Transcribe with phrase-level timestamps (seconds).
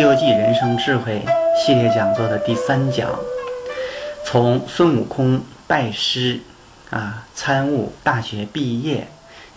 [0.00, 1.22] 西游记人生智慧》
[1.62, 3.10] 系列讲座的第三讲，
[4.24, 6.40] 从孙悟空拜师
[6.88, 9.06] 啊，参悟大学毕业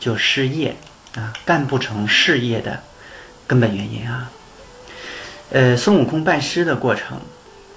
[0.02, 0.76] 就失业
[1.16, 2.78] 啊，干不成事业的
[3.48, 4.30] 根本原因啊。
[5.52, 7.22] 呃，孙悟空拜师的过程，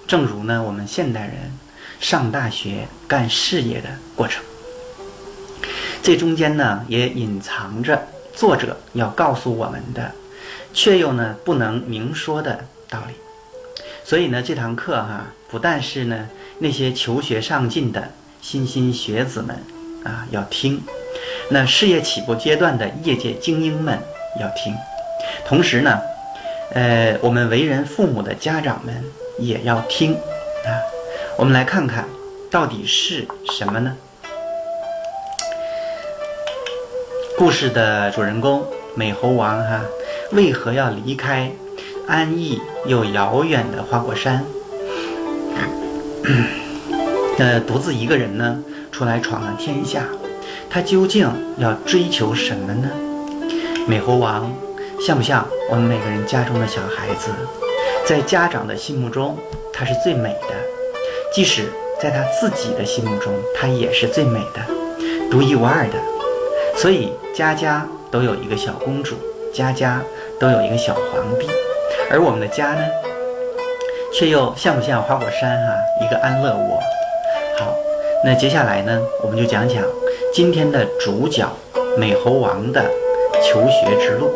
[0.08, 1.56] 正如呢我们现代人
[2.00, 4.42] 上大学干事业的过程，
[6.02, 10.10] 这中间呢也隐藏着作者要告诉我们的。
[10.76, 13.14] 却又呢不能明说的道理，
[14.04, 18.10] 所以呢这堂课哈不但是呢那些求学上进的
[18.42, 19.56] 莘莘学子们
[20.04, 20.82] 啊要听，
[21.48, 23.98] 那事业起步阶段的业界精英们
[24.38, 24.74] 要听，
[25.46, 25.98] 同时呢，
[26.74, 29.02] 呃我们为人父母的家长们
[29.38, 30.76] 也要听啊。
[31.38, 32.04] 我们来看看
[32.50, 33.96] 到底是什么呢？
[37.38, 38.62] 故事的主人公
[38.94, 39.80] 美猴王哈。
[40.32, 41.52] 为何要离开
[42.06, 44.44] 安逸又遥远的花果山？
[47.38, 50.04] 呃，独自一个人呢，出来闯了天下，
[50.68, 52.90] 他究竟要追求什么呢？
[53.86, 54.52] 美猴王
[55.00, 57.30] 像不像我们每个人家中的小孩子？
[58.04, 59.38] 在家长的心目中，
[59.72, 60.54] 他是最美的；
[61.32, 61.64] 即使
[62.00, 64.60] 在他自己的心目中，他也是最美的，
[65.30, 65.98] 独一无二的。
[66.76, 69.14] 所以家家都有一个小公主。
[69.52, 70.02] 家家
[70.38, 71.48] 都有一个小皇帝，
[72.10, 72.82] 而我们的家呢，
[74.12, 76.78] 却又像不像花果山哈，一个安乐窝？
[77.58, 77.74] 好，
[78.24, 79.82] 那接下来呢，我们就讲讲
[80.32, 81.48] 今天的主角
[81.96, 82.84] 美猴王的
[83.42, 84.30] 求学之路。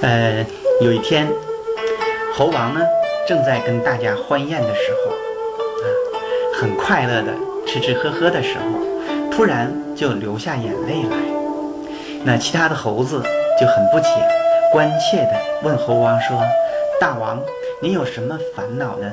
[0.00, 0.46] 呃，
[0.80, 1.28] 有一天，
[2.32, 2.80] 猴王呢？
[3.28, 5.84] 正在跟大家欢宴的时候，啊，
[6.58, 7.34] 很快乐的
[7.66, 11.18] 吃吃喝喝的时候，突然就流下眼泪来。
[12.24, 13.22] 那其他的猴子
[13.60, 14.08] 就很不解，
[14.72, 15.32] 关切的
[15.62, 16.40] 问猴王说
[16.98, 17.38] ：“大王，
[17.82, 19.12] 您有什么烦恼呢？”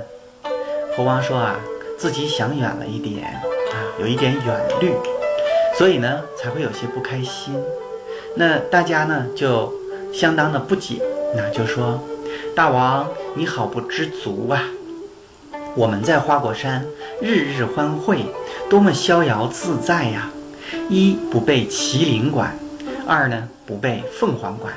[0.95, 1.59] 猴王说：“啊，
[1.99, 4.93] 自己想远了一点，啊，有一点远虑，
[5.77, 7.61] 所以呢才会有些不开心。”
[8.35, 9.73] 那大家呢就
[10.13, 11.01] 相当的不解，
[11.35, 11.99] 那就说。
[12.55, 14.63] 大王，你好不知足啊！
[15.75, 16.85] 我们在花果山
[17.21, 18.25] 日日欢会，
[18.69, 20.31] 多么逍遥自在呀！
[20.89, 22.57] 一不被麒麟管，
[23.05, 24.73] 二呢不被凤凰管，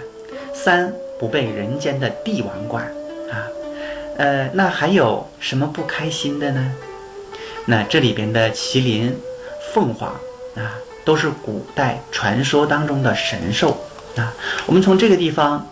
[0.53, 2.83] 三不被人间的帝王管
[3.31, 3.47] 啊！
[4.17, 6.73] 呃，那还有什么不开心的呢？
[7.67, 9.17] 那这里边的麒麟、
[9.73, 10.09] 凤凰
[10.57, 10.75] 啊，
[11.05, 13.79] 都是古代传说当中的神兽
[14.17, 14.35] 啊。
[14.67, 15.65] 我们从这个地方。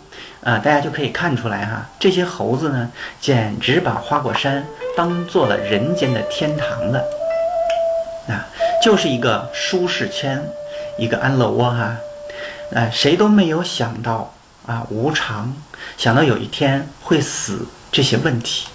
[0.47, 4.65] 啊，大家就可以看出来哈，这些猴子呢，简直把花果山
[4.95, 7.03] 当做了人间的天堂了，
[8.29, 8.47] 啊，
[8.81, 10.41] 就是一个舒适圈，
[10.97, 11.97] 一个安乐窝哈，
[12.73, 14.33] 啊，谁都没有想到
[14.65, 15.53] 啊，无常，
[15.97, 18.69] 想到有一天会死这些问题，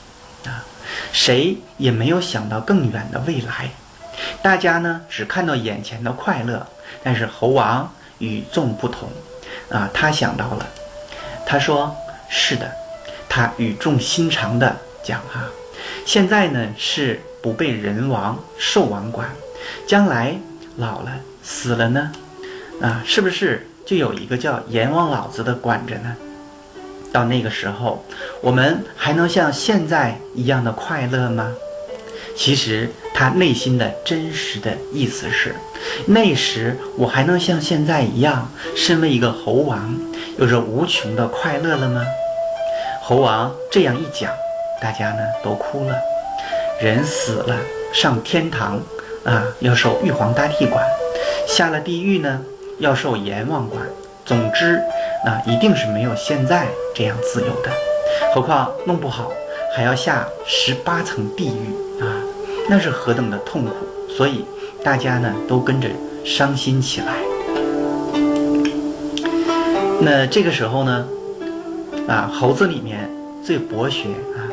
[0.44, 0.62] 啊，
[1.10, 3.70] 谁也没有想到更远的未来，
[4.42, 6.66] 大家呢只看到眼前的快乐，
[7.02, 9.08] 但是猴王与众不同，
[9.70, 10.66] 啊，他想到了。
[11.52, 11.94] 他说
[12.30, 12.72] ：“是的，
[13.28, 14.74] 他语重心长地
[15.04, 15.44] 讲哈，
[16.06, 19.28] 现在呢是不被人王、兽王管，
[19.86, 20.34] 将来
[20.78, 22.10] 老了死了呢，
[22.80, 26.16] 啊，是不是就有一个叫阎王老子的管着呢？
[27.12, 28.02] 到那个时候，
[28.40, 31.52] 我们还能像现在一样的快乐吗？
[32.34, 35.54] 其实他内心的真实的意思是，
[36.06, 39.94] 那时我还能像现在一样，身为一个猴王。”
[40.42, 42.04] 有着无穷的快乐了吗？
[43.00, 44.28] 猴王这样一讲，
[44.80, 45.94] 大家呢都哭了。
[46.80, 47.54] 人死了
[47.92, 48.80] 上天堂
[49.24, 50.82] 啊，要受玉皇大帝管；
[51.46, 52.40] 下了地狱呢，
[52.80, 53.86] 要受阎王管。
[54.26, 54.82] 总之，
[55.24, 57.70] 那一定是没有现在这样自由的。
[58.34, 59.30] 何况弄不好
[59.76, 62.18] 还要下十八层地狱啊，
[62.68, 63.72] 那是何等的痛苦！
[64.08, 64.44] 所以
[64.82, 65.88] 大家呢都跟着
[66.24, 67.31] 伤心起来。
[70.04, 71.06] 那这个时候呢，
[72.08, 73.08] 啊，猴子里面
[73.44, 74.50] 最博学啊，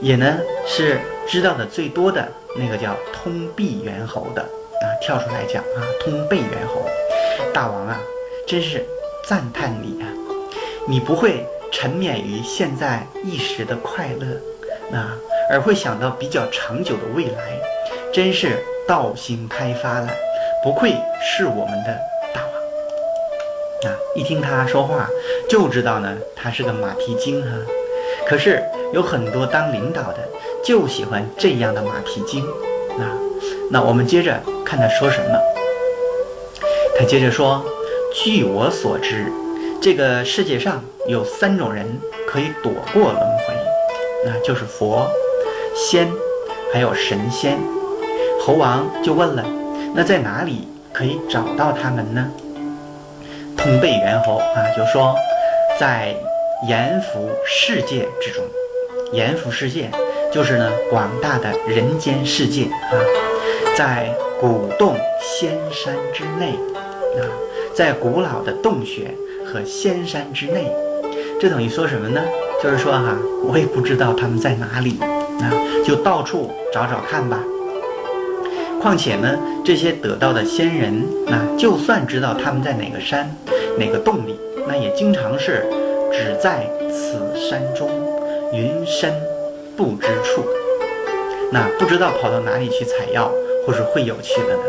[0.00, 2.26] 也呢是知道的最多的
[2.58, 6.84] 那个叫通臂猿猴的啊，跳出来讲啊，通背猿猴，
[7.54, 8.00] 大王啊，
[8.44, 8.84] 真是
[9.24, 10.08] 赞叹你啊，
[10.88, 15.16] 你不会沉湎于现在一时的快乐啊，
[15.48, 17.56] 而会想到比较长久的未来，
[18.12, 20.08] 真是道心开发了，
[20.64, 22.11] 不愧是我们的。
[23.84, 25.08] 啊，一听他说话
[25.48, 27.48] 就知道呢，他是个马屁精哈。
[28.26, 28.62] 可是
[28.92, 30.18] 有很多当领导的
[30.62, 32.44] 就喜欢这样的马屁精，
[32.98, 33.18] 啊，
[33.70, 35.38] 那我们接着看他说什么。
[36.96, 37.64] 他接着说
[38.14, 39.32] ：“据我所知，
[39.80, 41.86] 这个世界上有三种人
[42.26, 43.54] 可以躲过轮回，
[44.26, 45.08] 那就是佛、
[45.74, 46.08] 仙，
[46.72, 47.58] 还有神仙。”
[48.40, 49.44] 猴王就问了
[49.96, 52.30] ：“那在哪里可以找到他们呢？”
[53.62, 55.14] 通背猿猴啊就说
[55.78, 56.12] ：“在
[56.68, 58.42] 阎浮世界之中，
[59.12, 59.88] 阎浮世界
[60.32, 62.98] 就是呢广大的人间世界啊，
[63.76, 66.54] 在古洞仙山之内。”
[67.14, 67.22] 啊，
[67.74, 69.14] 在古老的洞穴
[69.44, 70.64] 和仙山之内，
[71.38, 72.20] 这等于说什么呢？
[72.62, 75.52] 就是说哈，我也不知道他们在哪里，啊，
[75.84, 77.38] 就到处找找看吧。
[78.82, 83.32] 况且呢，这些得道的仙人，那就算知道他们在哪个山、
[83.78, 84.36] 哪个洞里，
[84.66, 85.64] 那也经常是
[86.12, 87.88] 只在此山中，
[88.52, 89.14] 云深
[89.76, 90.44] 不知处，
[91.52, 93.30] 那不知道跑到哪里去采药
[93.64, 94.62] 或是会有去的呢？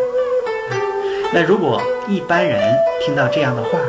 [1.33, 2.61] 那如果一般人
[3.03, 3.79] 听到这样的话，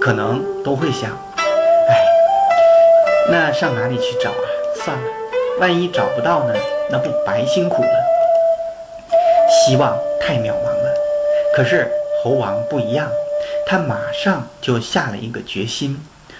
[0.00, 1.94] 可能都会想：哎，
[3.30, 4.46] 那上哪里去找啊？
[4.74, 5.04] 算了，
[5.60, 6.54] 万一找不到呢？
[6.90, 8.07] 那不白辛苦了？
[9.68, 10.94] 希望太渺茫了。
[11.54, 11.86] 可是
[12.22, 13.06] 猴王不一样，
[13.66, 15.94] 他马上就下了一个决心，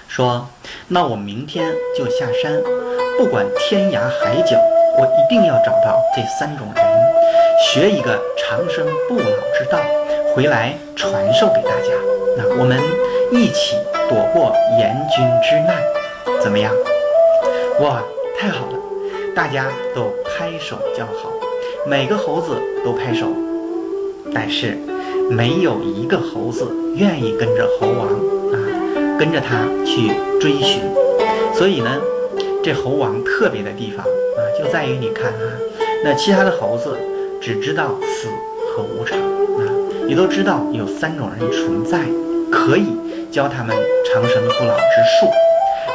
[0.09, 0.49] 说：
[0.89, 2.59] 那我明天就下山，
[3.19, 4.59] 不管天涯海角，
[4.97, 6.85] 我一定要找到这三种人，
[7.61, 9.27] 学一个长生不老
[9.59, 9.79] 之道。
[10.35, 11.93] 回来传授给大家，
[12.35, 12.81] 那我们
[13.31, 13.77] 一起
[14.09, 15.77] 躲过严君之难，
[16.41, 16.73] 怎么样？
[17.81, 18.03] 哇，
[18.41, 18.79] 太好了！
[19.37, 21.31] 大家都拍手叫好，
[21.88, 22.50] 每个猴子
[22.85, 23.26] 都拍手，
[24.35, 24.76] 但是
[25.31, 28.08] 没有一个猴子愿意跟着猴王
[28.52, 28.56] 啊，
[29.19, 30.82] 跟着他去追寻。
[31.55, 31.90] 所以呢，
[32.62, 35.40] 这猴王特别的地方啊，就在于你看啊，
[36.05, 36.94] 那其他的猴子
[37.40, 38.29] 只知道死
[38.70, 39.64] 和无常啊。
[40.06, 42.00] 你都知道有三种人存在，
[42.52, 42.88] 可以
[43.32, 43.75] 教他们
[44.12, 45.31] 长生不老之术，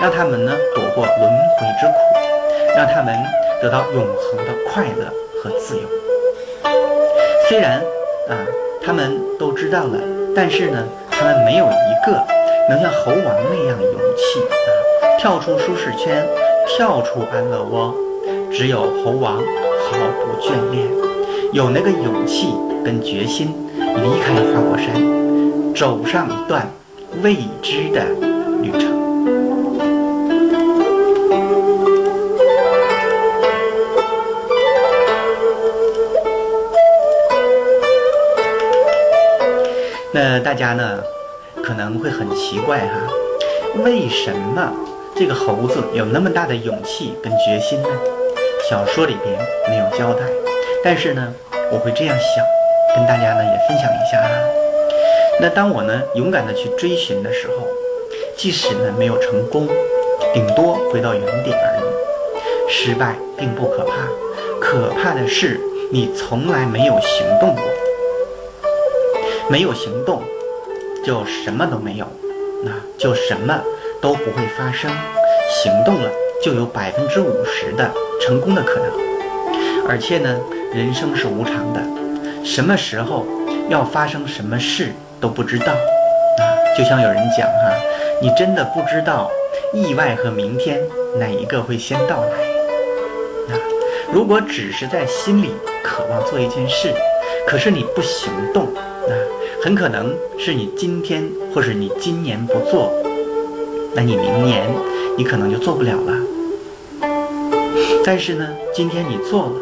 [0.02, 1.20] 让他们呢躲过轮
[1.60, 3.16] 回之苦，让他们
[3.62, 5.14] 得到永恒的快乐
[5.44, 5.84] 和自由。
[7.50, 7.82] 虽然
[8.30, 8.40] 啊，
[8.82, 10.00] 他们都知道了，
[10.34, 12.18] 但是呢，他们没有一个
[12.70, 16.26] 能像猴王那样勇气啊，跳出舒适圈，
[16.66, 17.94] 跳出安乐窝。
[18.50, 20.88] 只有猴王毫不眷恋，
[21.52, 22.54] 有那个勇气
[22.86, 23.54] 跟决心。
[23.76, 24.96] 离开花果山，
[25.76, 26.66] 走上一段
[27.22, 28.06] 未知的
[28.62, 29.13] 旅程。
[40.16, 41.02] 那大家呢，
[41.64, 42.94] 可能会很奇怪哈，
[43.84, 44.72] 为什么
[45.16, 47.90] 这个猴子有那么大的勇气跟决心呢？
[48.70, 49.36] 小说里边
[49.68, 50.22] 没有交代，
[50.84, 51.34] 但是呢，
[51.72, 52.46] 我会这样想。
[52.96, 54.30] 跟大家呢也分享一下啊。
[55.42, 57.68] 那当我呢勇敢的去追寻的时候，
[58.38, 59.68] 即使呢没有成功，
[60.32, 62.72] 顶多回到原点而已。
[62.72, 63.94] 失败并不可怕，
[64.62, 65.60] 可怕的是
[65.92, 67.64] 你从来没有行动过。
[69.50, 70.24] 没有行动，
[71.06, 72.06] 就什么都没有，
[72.64, 73.60] 那就什么
[74.02, 74.90] 都不会发生。
[75.50, 76.10] 行动了，
[76.42, 77.92] 就有百分之五十的
[78.22, 78.90] 成功的可能。
[79.88, 80.40] 而且呢，
[80.74, 81.82] 人生是无常的。
[82.44, 83.26] 什么时候
[83.70, 86.44] 要发生什么事都不知道啊！
[86.78, 87.74] 就像有人讲哈，
[88.22, 89.30] 你真的不知道
[89.74, 90.82] 意外和明天
[91.20, 92.32] 哪一个会先到来
[93.54, 93.60] 啊！
[94.12, 95.52] 如果只是在心里
[95.84, 96.94] 渴望做一件事，
[97.46, 98.68] 可是你不行动
[99.08, 99.14] 啊，
[99.64, 102.92] 很可能是你今天或是你今年不做，
[103.96, 104.70] 那你明年
[105.18, 106.18] 你可能就做不了了。
[108.06, 109.54] 但是呢，今天你做了，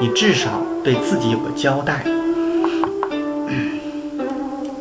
[0.00, 2.04] 你至少对自己有个交代。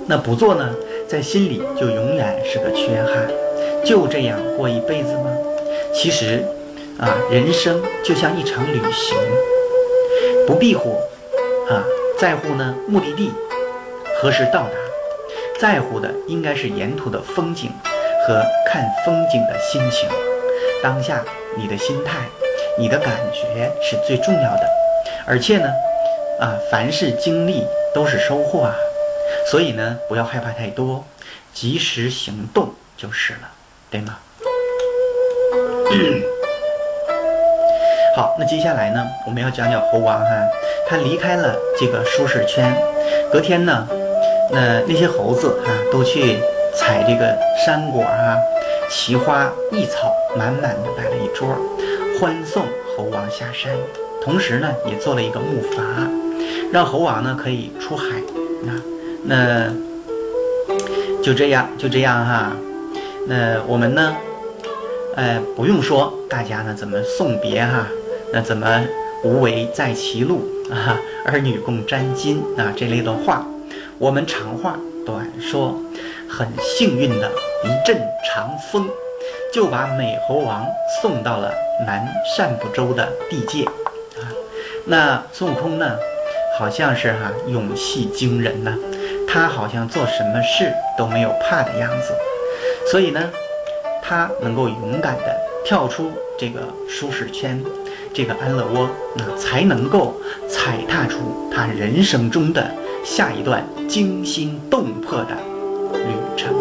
[0.07, 0.69] 那不做呢，
[1.07, 3.27] 在心里就永远是个缺憾，
[3.83, 5.31] 就这样过一辈子吗？
[5.93, 6.43] 其实，
[6.99, 9.17] 啊，人生就像一场旅行，
[10.45, 10.97] 不必乎，
[11.67, 11.83] 啊，
[12.19, 13.31] 在乎呢目的地
[14.17, 14.69] 何时到达，
[15.59, 17.69] 在乎的应该是沿途的风景
[18.25, 20.09] 和看风景的心情。
[20.81, 21.23] 当下
[21.57, 22.17] 你的心态、
[22.77, 24.67] 你的感觉是最重要的，
[25.27, 25.69] 而且呢，
[26.39, 28.75] 啊，凡是经历都是收获啊。
[29.47, 31.03] 所以呢，不要害怕太多，
[31.53, 33.49] 及时行动就是了，
[33.91, 34.17] 对吗？
[38.15, 40.27] 好，那接下来呢，我们要讲讲猴王哈，
[40.87, 42.75] 他离开了这个舒适圈，
[43.31, 43.87] 隔天呢，
[44.51, 46.37] 那那些猴子哈都去
[46.75, 48.37] 采这个山果啊，
[48.89, 51.47] 奇花异草，满满的摆了一桌，
[52.19, 52.63] 欢送
[52.95, 53.71] 猴王下山，
[54.21, 55.81] 同时呢，也做了一个木筏，
[56.71, 58.05] 让猴王呢可以出海。
[58.67, 58.81] 啊，
[59.23, 59.67] 那
[61.21, 62.51] 就这样，就这样哈。
[63.27, 64.15] 那我们呢，
[65.15, 67.87] 呃，不用说大家呢怎么送别哈，
[68.31, 68.83] 那怎么
[69.23, 73.45] 无为在歧路啊，儿女共沾巾啊这类的话，
[73.97, 75.79] 我们长话短说，
[76.29, 77.31] 很幸运的
[77.63, 78.87] 一阵长风。
[79.53, 80.67] 就把美猴王
[81.01, 81.49] 送到了
[81.87, 82.05] 南
[82.37, 84.27] 赡部洲的地界，啊，
[84.85, 85.95] 那孙悟空呢，
[86.59, 88.77] 好像是哈勇气惊人呐，
[89.25, 92.13] 他好像做什么事都没有怕的样子，
[92.91, 93.31] 所以呢，
[94.03, 96.59] 他能够勇敢的跳出这个
[96.89, 97.63] 舒适圈，
[98.13, 102.69] 这个安乐窝，那才能够踩踏出他人生中的
[103.05, 105.37] 下一段惊心动魄的
[105.93, 106.53] 旅程。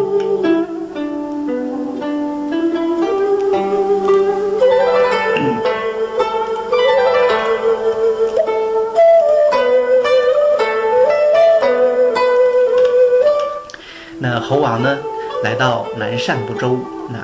[14.19, 14.97] 那猴王呢，
[15.43, 16.77] 来到南赡部洲，
[17.09, 17.19] 那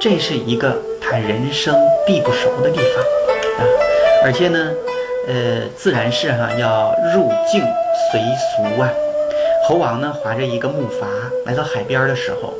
[0.00, 1.74] 这是一个他人生
[2.06, 3.04] 地不熟的地方
[3.58, 3.62] 啊，
[4.24, 4.72] 而且呢，
[5.26, 7.62] 呃，自然是哈要入境
[8.10, 8.88] 随俗啊。
[9.66, 11.06] 猴王呢，划着一个木筏
[11.46, 12.54] 来到海边的时候，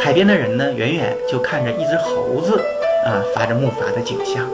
[0.00, 2.60] 海边的人呢，远远就看着一只猴子
[3.04, 4.44] 啊，划着木筏的景象，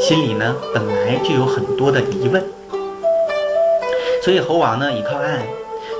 [0.00, 2.42] 心里呢，本来就有很多的疑问，
[4.22, 5.40] 所以猴王呢，一靠岸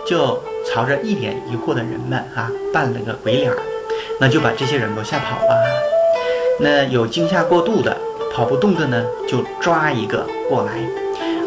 [0.06, 0.42] 就。
[0.70, 3.50] 朝着一脸疑惑的人们啊，扮了个鬼脸，
[4.20, 5.64] 那就把这些人都吓跑了。
[6.60, 7.96] 那有惊吓过度的、
[8.38, 10.74] 跑不动的呢，就抓一个过来，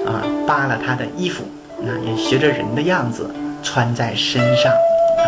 [0.05, 1.45] 啊，扒了他的衣服，
[1.79, 3.33] 那也学着人的样子
[3.63, 5.23] 穿在身上啊。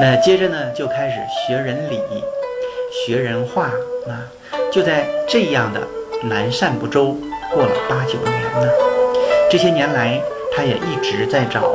[0.00, 2.00] 那接着呢，就开始学人礼、
[2.90, 3.64] 学人话
[4.08, 4.24] 啊。
[4.72, 5.86] 就在这样的
[6.22, 7.18] 南赡部洲
[7.52, 8.72] 过了八九年呢，
[9.50, 10.18] 这些年来，
[10.56, 11.70] 他也一直在找。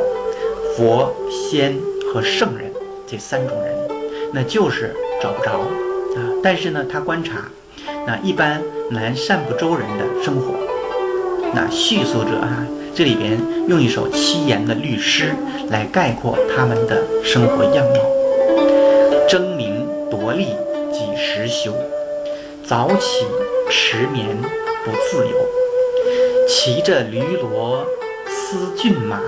[0.76, 1.76] 佛、仙
[2.12, 2.68] 和圣人
[3.06, 3.76] 这三种人，
[4.32, 6.18] 那就是找不着啊。
[6.42, 7.48] 但是呢，他观察，
[8.06, 10.54] 那一般南赡部洲人的生活，
[11.54, 13.38] 那叙述者啊，这里边
[13.68, 15.34] 用一首七言的律诗
[15.70, 18.00] 来概括他们的生活样貌：
[19.28, 20.46] 争名夺利
[20.92, 21.72] 几时休？
[22.64, 23.26] 早起
[23.70, 24.26] 迟眠
[24.84, 25.36] 不自由，
[26.46, 27.82] 骑着驴骡
[28.26, 29.20] 思骏马。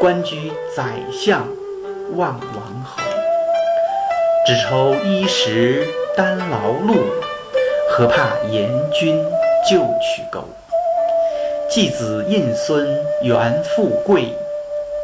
[0.00, 1.48] 官居宰相
[2.14, 3.02] 望王侯，
[4.46, 5.84] 只愁衣食
[6.18, 6.96] 单劳碌，
[7.88, 9.24] 何怕严君
[9.70, 10.42] 就取钩？
[11.70, 12.88] 继子印孙
[13.22, 14.34] 缘富贵，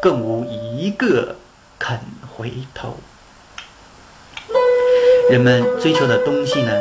[0.02, 1.36] 更无一个
[1.78, 1.96] 肯
[2.36, 2.94] 回头。
[5.30, 6.72] 人们追求的东西呢，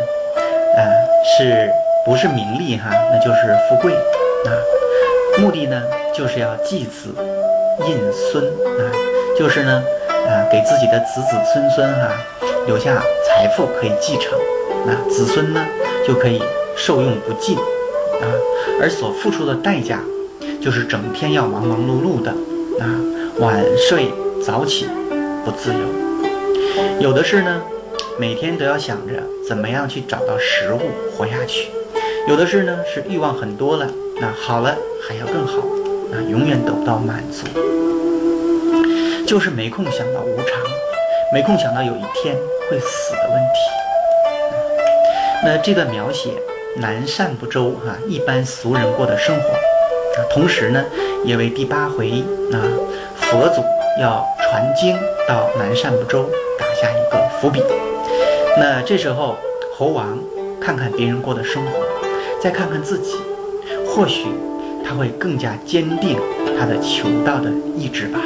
[0.77, 0.81] 啊，
[1.37, 1.69] 是
[2.03, 2.89] 不是名利哈？
[3.11, 4.49] 那就是富贵啊。
[5.37, 5.79] 目的呢，
[6.11, 7.13] 就是要继子。
[7.85, 8.81] 印孙啊，
[9.37, 9.83] 就是呢，
[10.27, 12.09] 啊，给自己的子子孙孙哈
[12.65, 14.37] 留下财富可以继承，
[14.85, 15.65] 那子孙呢
[16.07, 16.41] 就可以
[16.75, 18.25] 受用不尽啊，
[18.81, 19.99] 而所付出的代价
[20.61, 22.31] 就是整天要忙忙碌碌的
[22.79, 22.85] 啊，
[23.39, 24.11] 晚睡
[24.45, 24.87] 早起
[25.43, 25.79] 不自由，
[26.99, 27.61] 有的是呢，
[28.17, 29.15] 每天都要想着
[29.47, 30.79] 怎么样去找到食物
[31.15, 31.69] 活下去，
[32.27, 33.87] 有的是呢是欲望很多了，
[34.21, 34.75] 那好了
[35.07, 35.57] 还要更好。
[36.13, 37.47] 啊，永远得不到满足，
[39.33, 40.61] 就是没空想到无常，
[41.33, 42.35] 没空想到有一天
[42.69, 43.59] 会死的问题。
[45.43, 46.29] 那这段描写
[46.75, 49.49] 南赡部洲哈一般俗人过的生活，
[50.29, 50.85] 同时呢，
[51.25, 52.61] 也为第八回啊
[53.15, 53.63] 佛祖
[53.99, 54.95] 要传经
[55.27, 57.63] 到南赡部洲打下一个伏笔。
[58.59, 59.35] 那这时候
[59.75, 60.19] 猴王
[60.61, 61.71] 看看别人过的生活，
[62.39, 63.15] 再看看自己，
[63.87, 64.27] 或许。
[64.85, 66.19] 他会更加坚定
[66.59, 68.19] 他的求道的意志吧。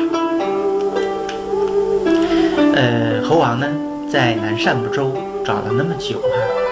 [2.77, 3.67] 呃，猴王呢，
[4.07, 5.11] 在南赡部洲
[5.43, 6.29] 找了那么久哈，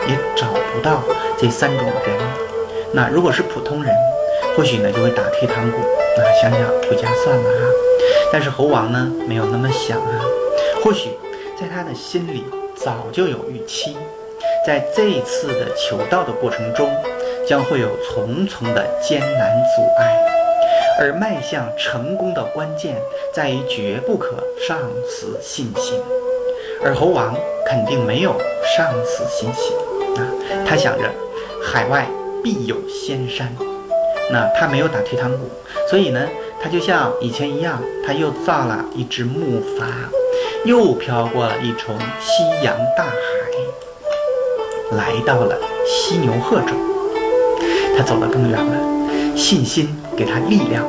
[0.08, 1.02] 也找不到
[1.36, 2.16] 这三种人。
[2.94, 3.92] 那如果是普通人，
[4.56, 5.80] 或许呢就会打退堂鼓，
[6.16, 7.68] 那想想回家算了哈。
[8.32, 10.22] 但是猴王呢，没有那么想啊。
[10.84, 11.10] 或许
[11.60, 12.44] 在他的心里
[12.76, 13.98] 早就有预期，
[14.64, 16.88] 在这一次的求道的过程中。
[17.48, 20.35] 将会有重重的艰难阻碍，
[21.00, 22.96] 而迈向成功的关键
[23.34, 24.36] 在于绝不可
[24.68, 26.00] 丧失信心。
[26.84, 27.36] 而猴王
[27.66, 28.36] 肯定没有
[28.76, 29.76] 丧失信心
[30.18, 30.28] 啊，
[30.68, 31.10] 他想着
[31.64, 32.08] 海外
[32.44, 33.52] 必有仙山，
[34.32, 35.50] 那他没有打退堂鼓，
[35.90, 36.28] 所以呢，
[36.62, 39.86] 他就像以前一样，他又造了一只木筏，
[40.66, 43.12] 又飘过了一重夕阳大海，
[44.98, 46.74] 来到了犀牛贺州。
[47.98, 50.86] 他走得更远了，信心给他力量，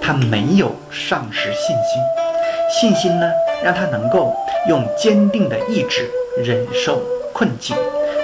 [0.00, 2.02] 他没有丧失信心。
[2.70, 3.30] 信心呢，
[3.64, 4.34] 让他能够
[4.68, 6.08] 用坚定的意志
[6.42, 7.76] 忍受困境，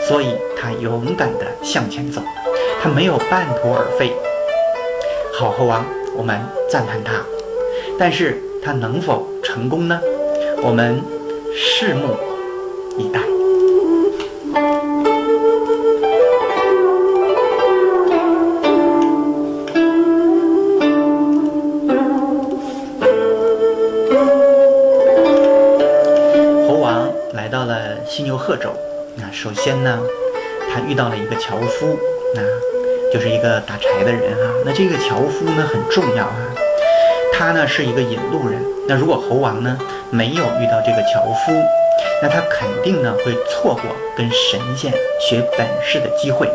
[0.06, 2.22] 所以他勇敢地向前走，
[2.80, 4.12] 他没有半途而废。
[5.34, 5.84] 好猴王，
[6.16, 7.14] 我们赞叹他，
[7.98, 10.00] 但是他能否成功呢？
[10.62, 11.02] 我们
[11.54, 12.16] 拭目
[12.96, 13.20] 以待。
[28.16, 28.72] 犀牛贺州，
[29.16, 30.00] 那首先呢，
[30.72, 31.98] 他遇到了一个樵夫，
[32.34, 32.40] 那
[33.12, 34.54] 就是一个打柴的人啊。
[34.64, 36.48] 那这个樵夫呢很重要啊，
[37.34, 38.58] 他呢是一个引路人。
[38.88, 41.52] 那如果猴王呢没有遇到这个樵夫，
[42.22, 43.82] 那他肯定呢会错过
[44.16, 46.50] 跟神仙学本事的机会。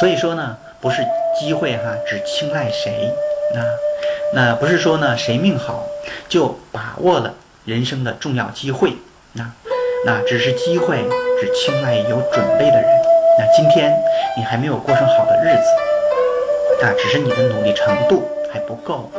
[0.00, 0.96] 所以说呢，不是
[1.38, 3.14] 机会哈，只青睐谁
[3.54, 3.62] 啊？
[4.34, 5.86] 那不是说呢谁命好
[6.28, 7.32] 就把握了
[7.64, 8.96] 人生的重要机会
[9.38, 9.54] 啊。
[10.02, 11.04] 那只是机会，
[11.38, 12.84] 只青睐有准备的人。
[13.38, 13.94] 那今天
[14.36, 15.62] 你还没有过上好的日子，
[16.80, 19.10] 那只是你的努力程度还不够，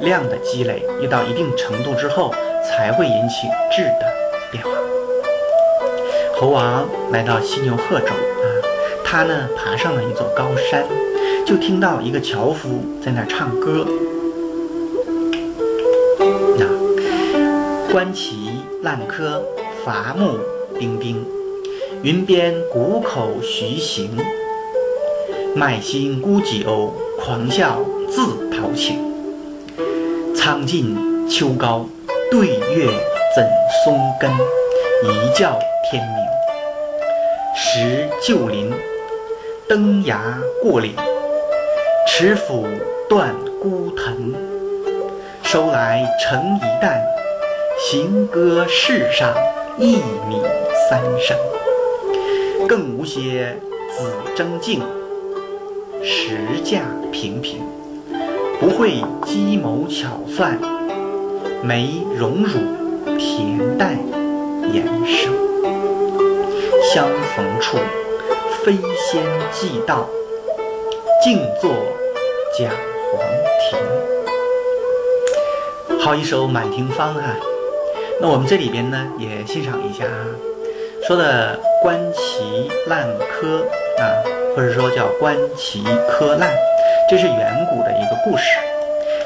[0.00, 4.06] 量的积累一到一定程度之后，才会引起质的
[4.50, 4.70] 变化。
[6.34, 8.46] 猴王来到犀牛贺州啊，
[9.04, 10.84] 他呢爬上了一座高山，
[11.46, 12.68] 就听到一个樵夫
[13.00, 13.86] 在那儿唱歌。
[16.58, 18.50] 那观其
[18.82, 19.40] 烂柯。
[19.86, 20.40] 伐木
[20.76, 21.24] 兵兵，
[22.02, 24.10] 云边谷口徐行。
[25.54, 27.78] 卖新沽酒，狂笑
[28.10, 28.98] 自陶情。
[30.34, 31.86] 苍劲秋高，
[32.32, 32.86] 对月
[33.32, 33.48] 怎
[33.84, 34.28] 松根？
[35.04, 35.56] 一觉
[35.88, 36.26] 天明。
[37.54, 38.72] 识旧林，
[39.68, 40.20] 登崖
[40.60, 40.96] 过岭，
[42.08, 42.66] 持斧
[43.08, 44.34] 断孤藤。
[45.44, 47.00] 收来成一担，
[47.78, 49.32] 行歌世上。
[49.78, 50.40] 一米
[50.88, 51.36] 三升，
[52.66, 53.60] 更无些
[53.98, 54.82] 子争竞，
[56.02, 56.80] 实价
[57.12, 57.60] 平平，
[58.58, 60.58] 不会机谋巧算，
[61.62, 62.58] 没荣辱
[63.18, 63.98] 恬淡
[64.72, 65.34] 言生。
[66.94, 67.76] 相逢处，
[68.64, 70.08] 飞仙寄道，
[71.22, 71.70] 静坐
[72.58, 72.70] 讲
[73.12, 73.20] 黄
[75.90, 76.00] 庭。
[76.00, 77.36] 好一首《满庭芳》啊！
[78.18, 80.24] 那我们这里边呢，也欣赏一下啊，
[81.06, 83.58] 说的观其烂柯
[83.98, 84.04] 啊，
[84.54, 86.50] 或者说叫观其柯烂，
[87.10, 88.44] 这是远古的一个故事。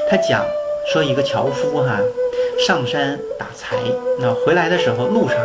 [0.09, 0.45] 他讲
[0.91, 1.99] 说一个樵夫哈，
[2.67, 3.77] 上山打柴，
[4.19, 5.37] 那回来的时候路上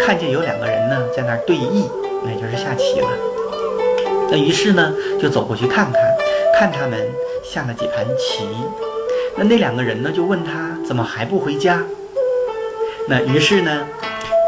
[0.00, 1.88] 看见有两个人呢在那儿对弈，
[2.24, 3.08] 那就是下棋了。
[4.30, 6.02] 那于是呢就走过去看看，
[6.58, 6.98] 看他们
[7.44, 8.44] 下了几盘棋。
[9.36, 11.80] 那那两个人呢就问他怎么还不回家？
[13.10, 13.86] 那于是呢，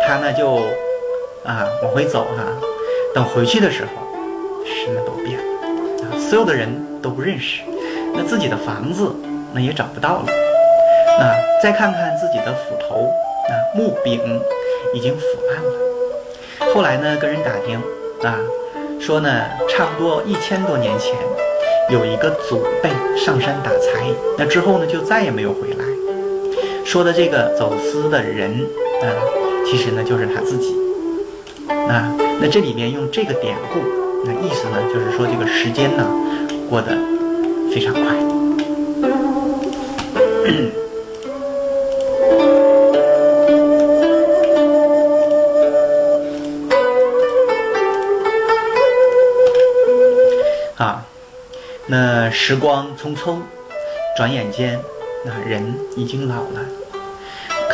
[0.06, 0.56] 他呢就
[1.44, 2.44] 啊往回走哈，
[3.14, 3.90] 等回去的时候，
[4.66, 6.68] 什么都变了，所有的人
[7.00, 7.62] 都不认识，
[8.14, 9.10] 那自己的房子
[9.54, 10.26] 那也找不到了，
[11.18, 13.10] 那再看看自己的斧头
[13.48, 14.20] 啊木柄
[14.92, 16.74] 已经腐烂了。
[16.74, 17.80] 后来呢跟人打听
[18.22, 18.38] 啊，
[19.00, 21.14] 说呢差不多一千多年前
[21.88, 24.04] 有一个祖辈上山打柴，
[24.36, 25.84] 那之后呢就再也没有回来。
[26.90, 28.50] 说的这个走私的人
[29.00, 29.06] 啊，
[29.64, 30.74] 其实呢就是他自己
[31.68, 32.12] 啊。
[32.40, 33.78] 那这里面用这个典故，
[34.26, 36.04] 那意思呢就是说这个时间呢
[36.68, 36.98] 过得
[37.72, 38.02] 非常快。
[50.84, 51.06] 啊，
[51.86, 53.36] 那时光匆匆，
[54.16, 54.80] 转眼间，
[55.24, 56.79] 那人已经老了。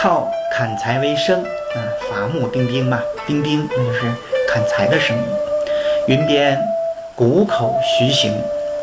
[0.06, 4.02] 靠砍柴为生，啊，伐木钉钉嘛，钉钉那就是
[4.46, 5.24] 砍柴的声音。
[6.06, 6.56] 云边
[7.16, 8.32] 谷口徐行，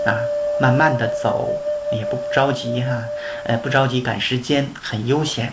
[0.06, 0.20] 啊，
[0.60, 1.48] 慢慢的走，
[1.94, 3.06] 也不着急哈，
[3.46, 5.50] 呃，不着急赶时间，很悠闲。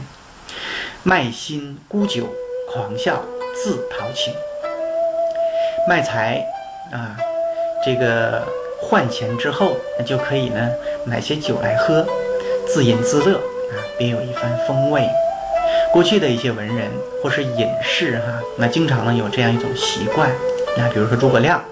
[1.05, 2.27] 卖新沽酒，
[2.73, 3.23] 狂笑
[3.55, 4.35] 自陶情。
[5.89, 6.45] 卖柴
[6.91, 7.17] 啊，
[7.87, 8.43] 这个
[8.81, 10.69] 换钱之后，那就可以呢
[11.05, 12.05] 买些酒来喝，
[12.67, 15.09] 自饮自乐啊，别有一番风味。
[15.93, 16.89] 过去的一些文人
[17.23, 20.31] 或是隐士哈，那经常呢有这样一种习惯，
[20.77, 21.63] 那比如说诸葛亮，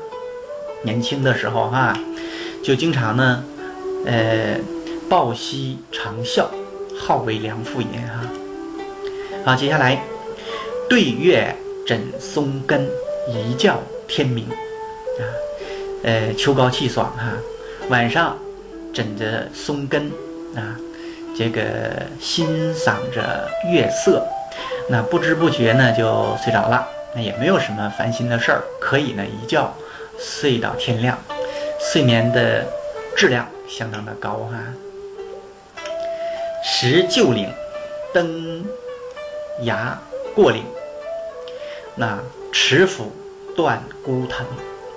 [0.82, 1.96] 年轻的时候哈，
[2.62, 3.44] 就经常呢，
[4.06, 4.56] 呃，
[5.08, 6.46] 抱膝长啸，
[6.98, 8.28] 好为良父也哈。
[9.44, 10.02] 好，接下来，
[10.88, 11.54] 对月
[11.86, 12.88] 枕松根，
[13.28, 15.22] 一觉天明啊，
[16.02, 17.32] 呃，秋高气爽哈，
[17.88, 18.36] 晚上
[18.92, 20.10] 枕着松根
[20.56, 20.76] 啊，
[21.38, 21.62] 这个
[22.20, 24.26] 欣赏着月色，
[24.90, 26.84] 那不知不觉呢就睡着了。
[27.14, 29.72] 那也没有什么烦心的事儿，可以呢一觉
[30.18, 31.16] 睡到天亮，
[31.78, 32.66] 睡眠的
[33.16, 34.58] 质量相当的高哈。
[36.64, 37.48] 石旧岭，
[38.12, 38.64] 登
[39.62, 39.96] 崖
[40.34, 40.64] 过岭，
[41.94, 42.18] 那
[42.52, 43.12] 持斧
[43.54, 44.44] 断孤藤。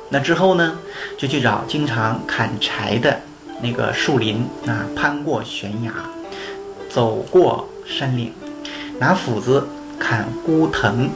[0.09, 0.79] 那之后呢，
[1.19, 3.19] 就去找经常砍柴的
[3.61, 5.93] 那个树林啊，攀过悬崖，
[6.93, 8.33] 走过山岭，
[8.99, 9.67] 拿斧子
[9.99, 11.09] 砍孤藤。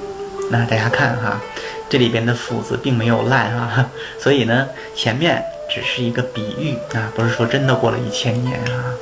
[0.50, 1.42] 那大家看哈，
[1.90, 8.94] 这里边的斧子并没有烂啊， 所以呢，前面只是一个比喻啊，不是说真的过了一千年啊。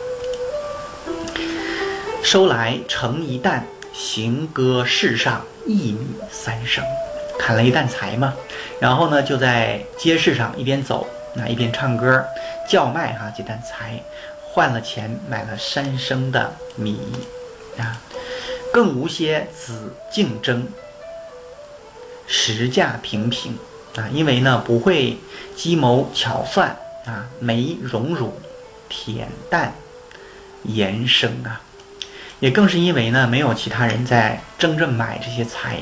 [2.24, 6.84] 收来成一担，行歌世上一米三升，
[7.38, 8.34] 砍了一担柴嘛，
[8.80, 11.06] 然后呢就在街市上一边走，
[11.36, 12.26] 那一边唱歌
[12.68, 14.02] 叫卖哈，这担柴
[14.54, 17.00] 换了钱买了三升的米
[17.80, 18.00] 啊，
[18.72, 20.68] 更无些子竞争。
[22.28, 23.58] 实价平平
[23.96, 25.18] 啊，因为呢不会
[25.56, 28.40] 计谋巧算啊，没荣辱，
[28.90, 29.74] 恬淡
[30.62, 31.62] 言生啊，
[32.40, 35.80] 也更是因为呢没有其他人在争着买这些财，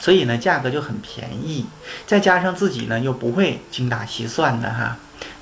[0.00, 1.66] 所以呢价格就很便宜，
[2.06, 4.96] 再加上自己呢又不会精打细算的哈，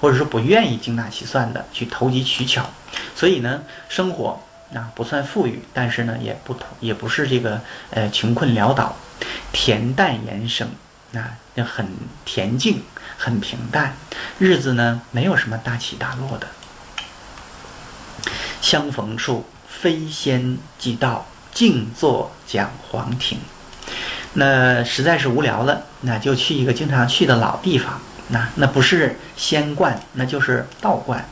[0.04, 2.68] 或者说不愿意精打细算的去投机取巧，
[3.16, 4.38] 所以呢生活
[4.74, 8.94] 啊不算富裕，但是呢也不也不是这个呃穷困潦倒。
[9.54, 10.68] 恬淡言生，
[11.14, 11.88] 啊，那很
[12.26, 12.82] 恬静，
[13.16, 13.94] 很平淡，
[14.38, 16.46] 日子呢没有什么大起大落的。
[18.60, 23.38] 相逢处非仙即道，静坐讲黄庭。
[24.34, 31.24] 那实在是无聊了，那就去一个经常去的老地方，那那不是仙观，那就是道观，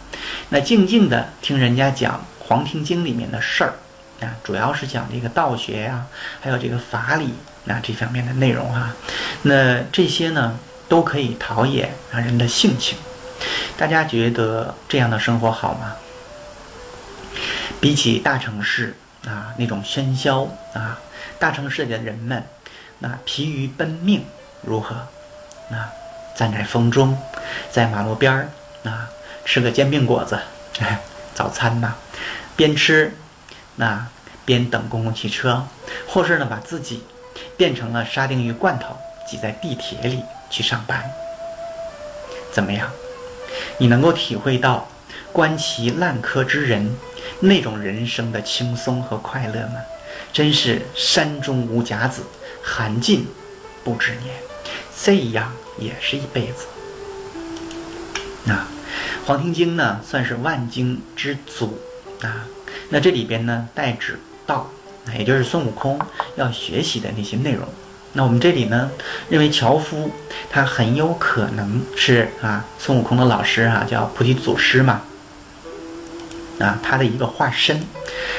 [0.51, 3.75] 那静静的听人家讲《黄庭经》里面的事儿，
[4.21, 6.07] 啊，主要是讲这个道学呀，
[6.41, 7.35] 还有这个法理。
[7.65, 8.93] 那这方面的内容哈，
[9.43, 12.99] 那这些呢都可以陶冶啊人的性情。
[13.77, 15.95] 大家觉得这样的生活好吗？
[17.81, 18.97] 比起大城市
[19.29, 20.99] 啊那种喧嚣啊，
[21.39, 22.45] 大城市里的人们
[22.99, 24.25] 那疲于奔命
[24.63, 25.07] 如何？
[25.71, 25.89] 那
[26.37, 27.19] 站在风中，
[27.71, 28.49] 在马路边儿
[28.85, 29.09] 啊
[29.45, 30.39] 吃个煎饼果子，
[31.35, 31.97] 早餐吧，
[32.57, 33.17] 边吃
[33.77, 34.07] 那
[34.45, 35.67] 边等公共汽车，
[36.09, 37.05] 或是呢把自己。
[37.57, 41.11] 变成了沙丁鱼罐头，挤在地铁里去上班，
[42.51, 42.91] 怎么样？
[43.79, 44.89] 你能够体会到
[45.33, 46.97] 观其烂柯之人
[47.41, 49.77] 那种人生的轻松和快乐吗？
[50.33, 52.23] 真是山中无甲子，
[52.63, 53.27] 寒尽
[53.85, 54.35] 不知年，
[55.03, 56.67] 这样也是一辈子。
[58.45, 58.55] 那
[59.27, 61.79] 《黄庭经》呢，算是万经之祖
[62.23, 62.47] 啊。
[62.91, 64.71] 那这里边呢，代指道。
[65.19, 65.99] 也就是孙悟空
[66.37, 67.67] 要学习的那些内容。
[68.13, 68.89] 那我们这里呢，
[69.29, 70.13] 认为樵夫
[70.49, 75.03] 他很有可能是啊孙悟空的老师啊，叫菩提祖师嘛，
[76.61, 77.85] 啊他的一个化身，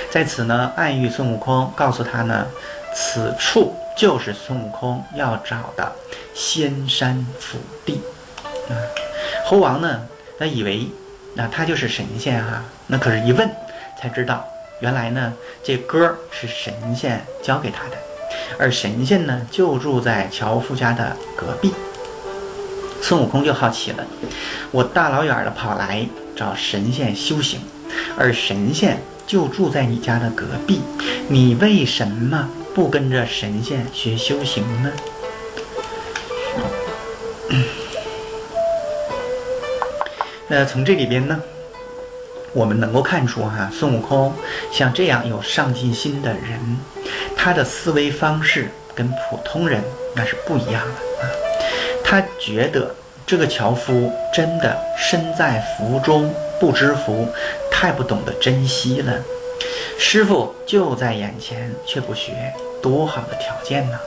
[0.10, 2.48] 在此呢暗喻孙悟空，告诉他呢，
[2.96, 5.92] 此处就是孙悟空要找的
[6.34, 8.02] 仙山福地。
[8.70, 8.74] 啊，
[9.46, 10.08] 猴王呢，
[10.40, 10.88] 他以为
[11.36, 13.50] 那他就是神仙哈，那可是一问
[14.00, 14.46] 才知道。
[14.80, 17.98] 原来呢，这歌是神仙教给他的，
[18.60, 21.74] 而神仙呢就住在樵夫家的隔壁。
[23.02, 24.04] 孙悟空就好奇了，
[24.72, 27.62] 我大老远的跑来找神仙修行，
[28.18, 30.82] 而神仙就住在你家的隔壁，
[31.30, 34.92] 你为什么不跟着神仙学修行呢？
[40.48, 41.42] 那从这里边呢？
[42.52, 44.32] 我们能够看出，哈，孙悟空
[44.72, 46.78] 像这样有上进心的人，
[47.36, 49.84] 他的思维方式跟普通人
[50.16, 50.92] 那是不一样的
[51.24, 51.30] 啊。
[52.04, 52.94] 他觉得
[53.26, 57.28] 这个樵夫真的身在福中不知福，
[57.72, 59.20] 太不懂得珍惜了。
[60.06, 63.98] 师傅就在眼前，却不学，多好的条件呢！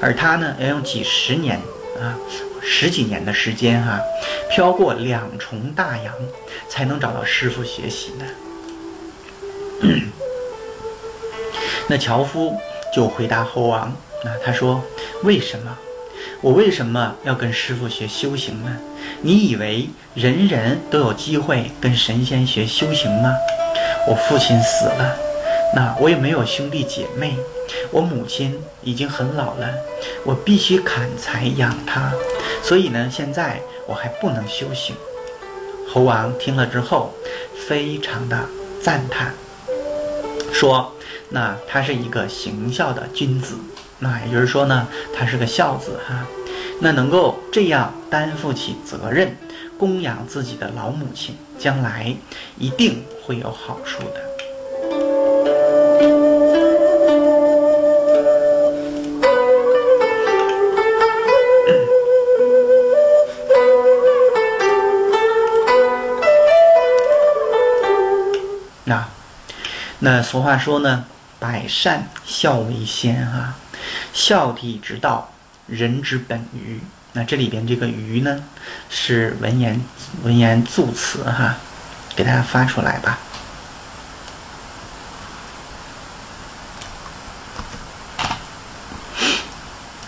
[0.00, 1.58] 而他呢，要用几十年
[2.00, 2.16] 啊。
[2.62, 4.00] 十几年的时间哈，
[4.48, 6.14] 飘过两重大洋，
[6.68, 8.24] 才能找到师傅学习呢。
[11.90, 12.56] 那樵夫
[12.94, 13.92] 就回答猴王，
[14.24, 14.80] 那他说
[15.24, 15.76] ：“为什么？
[16.40, 18.78] 我为什么要跟师傅学修行呢？
[19.22, 23.34] 你以为人人都有机会跟神仙学修行吗？
[24.06, 25.16] 我父亲死了，
[25.74, 27.36] 那我也没有兄弟姐妹，
[27.90, 29.68] 我母亲已经很老了，
[30.24, 32.12] 我必须砍柴养她。”
[32.62, 34.94] 所以呢，现在我还不能修行。
[35.88, 37.12] 猴王听了之后，
[37.68, 38.38] 非常的
[38.80, 39.34] 赞叹，
[40.52, 40.92] 说
[41.30, 43.56] ：“那他是一个行孝的君子，
[43.98, 46.26] 那也就是说呢，他是个孝子哈。
[46.80, 49.36] 那能够这样担负起责任，
[49.78, 52.14] 供养自己的老母亲，将来
[52.58, 54.31] 一定会有好处的。”
[70.04, 71.04] 那俗话说呢，
[71.38, 73.56] 百善孝为先啊，
[74.12, 75.32] 孝悌之道，
[75.68, 76.80] 人之本于。
[77.12, 78.42] 那这里边这个于呢，
[78.90, 79.80] 是文言
[80.24, 81.54] 文言助词哈，
[82.16, 83.20] 给大家发出来吧。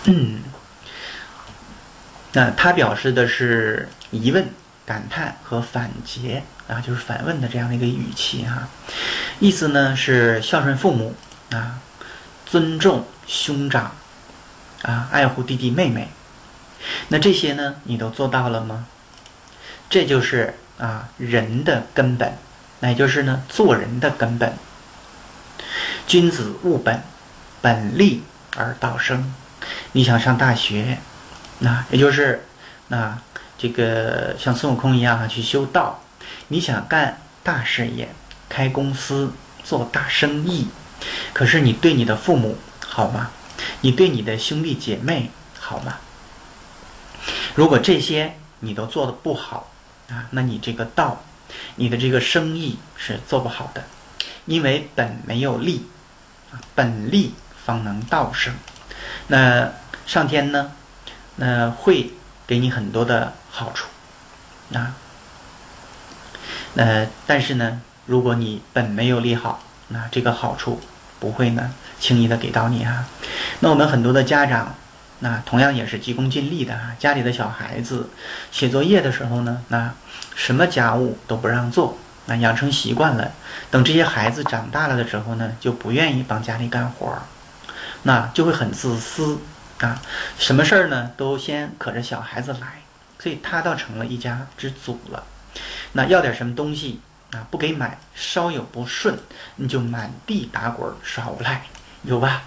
[0.03, 0.43] 嗯，
[2.33, 4.49] 那它表示的是疑问、
[4.85, 8.67] 感叹和反诘啊，就是反问的这样的一个语气哈。
[9.39, 11.15] 意思呢是孝顺父母
[11.51, 11.79] 啊，
[12.45, 13.95] 尊重兄长
[14.83, 16.09] 啊，爱护弟弟妹妹。
[17.07, 18.85] 那这些呢，你都做到了吗？
[19.89, 22.37] 这就是啊人的根本，
[22.79, 24.53] 那也就是呢做人的根本。
[26.07, 27.01] 君子务本，
[27.61, 28.23] 本立
[28.55, 29.33] 而道生。
[29.93, 30.99] 你想上大学，
[31.59, 32.45] 那也就是
[32.89, 33.17] 那
[33.57, 36.01] 这个像孙悟空一样啊去修道。
[36.47, 38.09] 你想干大事业。
[38.47, 40.67] 开公司做大生意，
[41.33, 43.31] 可是你对你的父母好吗？
[43.81, 45.97] 你对你的兄弟姐妹好吗？
[47.55, 49.71] 如果这些你都做的不好
[50.09, 51.23] 啊，那你这个道，
[51.75, 53.83] 你的这个生意是做不好的，
[54.45, 55.87] 因为本没有利，
[56.75, 57.33] 本利
[57.65, 58.53] 方能道生。
[59.27, 59.73] 那
[60.05, 60.71] 上天呢，
[61.37, 62.11] 那会
[62.45, 63.87] 给你很多的好处
[64.73, 64.93] 啊，
[66.73, 67.81] 那但是呢？
[68.05, 70.79] 如果你本没有利好，那这个好处
[71.19, 73.07] 不会呢轻易的给到你啊。
[73.61, 74.75] 那我们很多的家长，
[75.21, 76.95] 那同样也是急功近利的啊。
[76.99, 78.11] 家里的小孩子
[78.51, 79.91] 写作业的时候呢，那
[80.35, 83.31] 什么家务都不让做，那养成习惯了。
[83.71, 87.21] 等这些孩子长大了的时候呢，就不愿意帮家里干活儿，
[88.03, 89.39] 那就会很自私
[89.79, 89.99] 啊。
[90.37, 92.84] 什么事儿呢，都先可着小孩子来，
[93.25, 95.23] 所以他倒成了一家之主了。
[95.93, 97.01] 那要点什么东西？
[97.31, 99.17] 啊，不给买，稍有不顺，
[99.55, 101.63] 你就满地打滚耍无赖，
[102.03, 102.43] 有吧？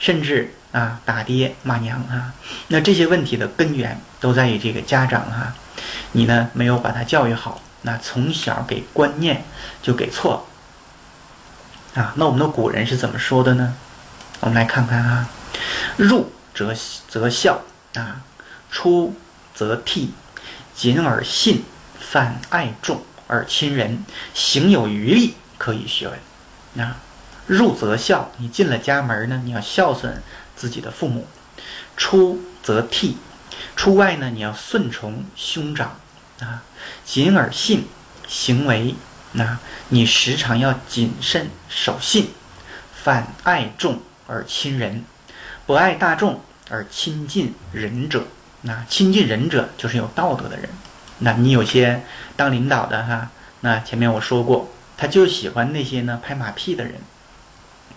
[0.00, 2.32] 甚至啊，打爹骂娘啊，
[2.68, 5.52] 那这些问题的根源都在于这个家长哈，
[6.12, 9.44] 你呢没有把他教育好，那从小给观念
[9.82, 10.46] 就给错
[11.94, 12.14] 了啊。
[12.16, 13.74] 那我们的古人是怎么说的呢？
[14.40, 15.28] 我们来看看啊，
[15.98, 16.74] 入则
[17.06, 17.60] 则孝
[17.96, 18.22] 啊，
[18.70, 19.14] 出
[19.54, 20.08] 则悌，
[20.74, 21.64] 谨而信，
[21.98, 23.02] 泛爱众。
[23.28, 24.04] 而亲仁
[24.34, 26.84] 行有余力，可以学文。
[26.84, 26.98] 啊，
[27.46, 30.22] 入则孝，你进了家门呢，你要孝顺
[30.54, 31.22] 自己的父母；
[31.96, 33.14] 出则悌，
[33.74, 35.98] 出外呢，你要顺从兄长。
[36.40, 36.62] 啊，
[37.06, 37.86] 谨而信，
[38.28, 38.94] 行为
[39.32, 39.58] 那
[39.88, 42.32] 你时常要谨慎守信。
[43.02, 45.06] 反爱众而亲仁，
[45.64, 48.26] 不爱大众而亲近仁者。
[48.62, 50.68] 那亲近仁者就是有道德的人。
[51.18, 52.02] 那你有些
[52.34, 56.94] 当领导的哈，那前面我说过，他就喜欢那些呢拍马屁的人，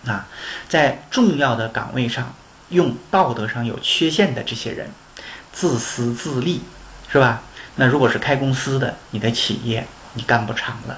[0.06, 0.28] 啊，
[0.68, 2.34] 在重要的岗位上
[2.68, 4.90] 用道德上有缺陷的这些人，
[5.52, 6.62] 自私自利，
[7.10, 7.42] 是吧？
[7.76, 10.96] 那如果是开公司的，你的企业你干不长了；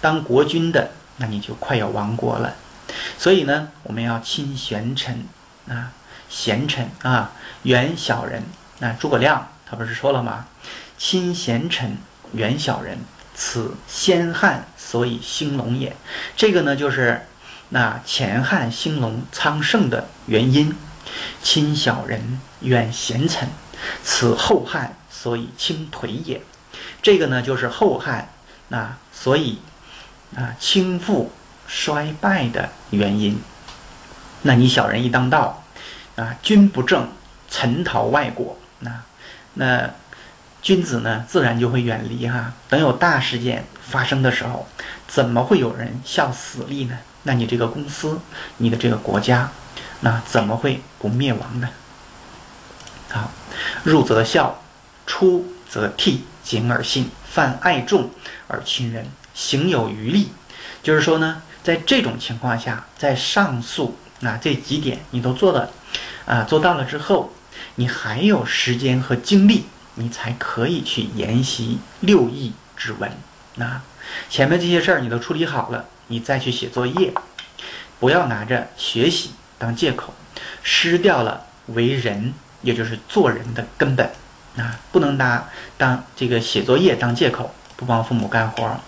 [0.00, 2.54] 当国君的，那你就快要亡国了。
[3.18, 5.26] 所以呢，我们要亲贤臣
[5.68, 5.92] 啊，
[6.30, 7.32] 贤臣啊，
[7.64, 8.42] 远小人。
[8.80, 10.46] 那诸葛亮他不是说了吗？
[10.96, 11.96] 亲贤臣，
[12.32, 12.98] 远小人，
[13.34, 15.96] 此先汉所以兴隆也。
[16.36, 17.26] 这个呢，就是
[17.68, 20.76] 那前汉兴隆昌盛的原因。
[21.42, 23.48] 亲小人，远贤臣，
[24.04, 26.42] 此后汉所以倾颓也。
[27.00, 28.28] 这个呢，就是后汉
[28.68, 29.58] 那所以
[30.36, 31.28] 啊倾覆
[31.66, 33.40] 衰败的原因。
[34.42, 35.64] 那你小人一当道
[36.16, 37.08] 啊，君不正，
[37.50, 38.57] 臣逃外国。
[38.80, 39.02] 那
[39.54, 39.90] 那。
[40.60, 42.52] 君子呢，自然就会远离哈。
[42.68, 44.66] 等有大事件发生的时候，
[45.06, 46.98] 怎么会有人效死力呢？
[47.22, 48.20] 那你这个公司，
[48.56, 49.50] 你的这个国家，
[50.00, 51.68] 那怎么会不灭亡呢？
[53.08, 53.30] 好，
[53.84, 54.60] 入则孝，
[55.06, 58.10] 出则悌，谨而信，泛爱众
[58.48, 60.32] 而亲仁，行有余力。
[60.82, 65.70] 就是说呢，在这种情况下，在上述那这几点你都做了，
[66.26, 67.32] 啊，做到了之后，
[67.78, 69.64] 你还有时间和精力。
[70.00, 73.10] 你才可以去研习六艺之文。
[73.56, 73.82] 那
[74.30, 77.12] 前面这些事儿你都处理好了，你再去写作业，
[77.98, 80.14] 不要拿着学习当借口，
[80.62, 84.08] 失掉了为人，也就是做人的根本。
[84.56, 88.78] 啊，不能拿当这个写作业当借口，不帮父母干活，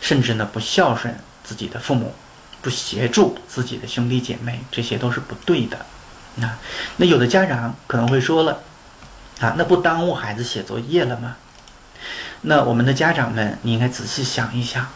[0.00, 2.14] 甚至呢不孝顺自己的父母，
[2.62, 5.84] 不协助自己的兄弟姐妹，这些都是不对的。
[6.40, 6.58] 啊，
[6.96, 8.60] 那有的家长可能会说了，
[9.40, 11.36] 啊，那不耽误孩子写作业了吗？
[12.42, 14.86] 那我们的家长们，你应该仔细想一想，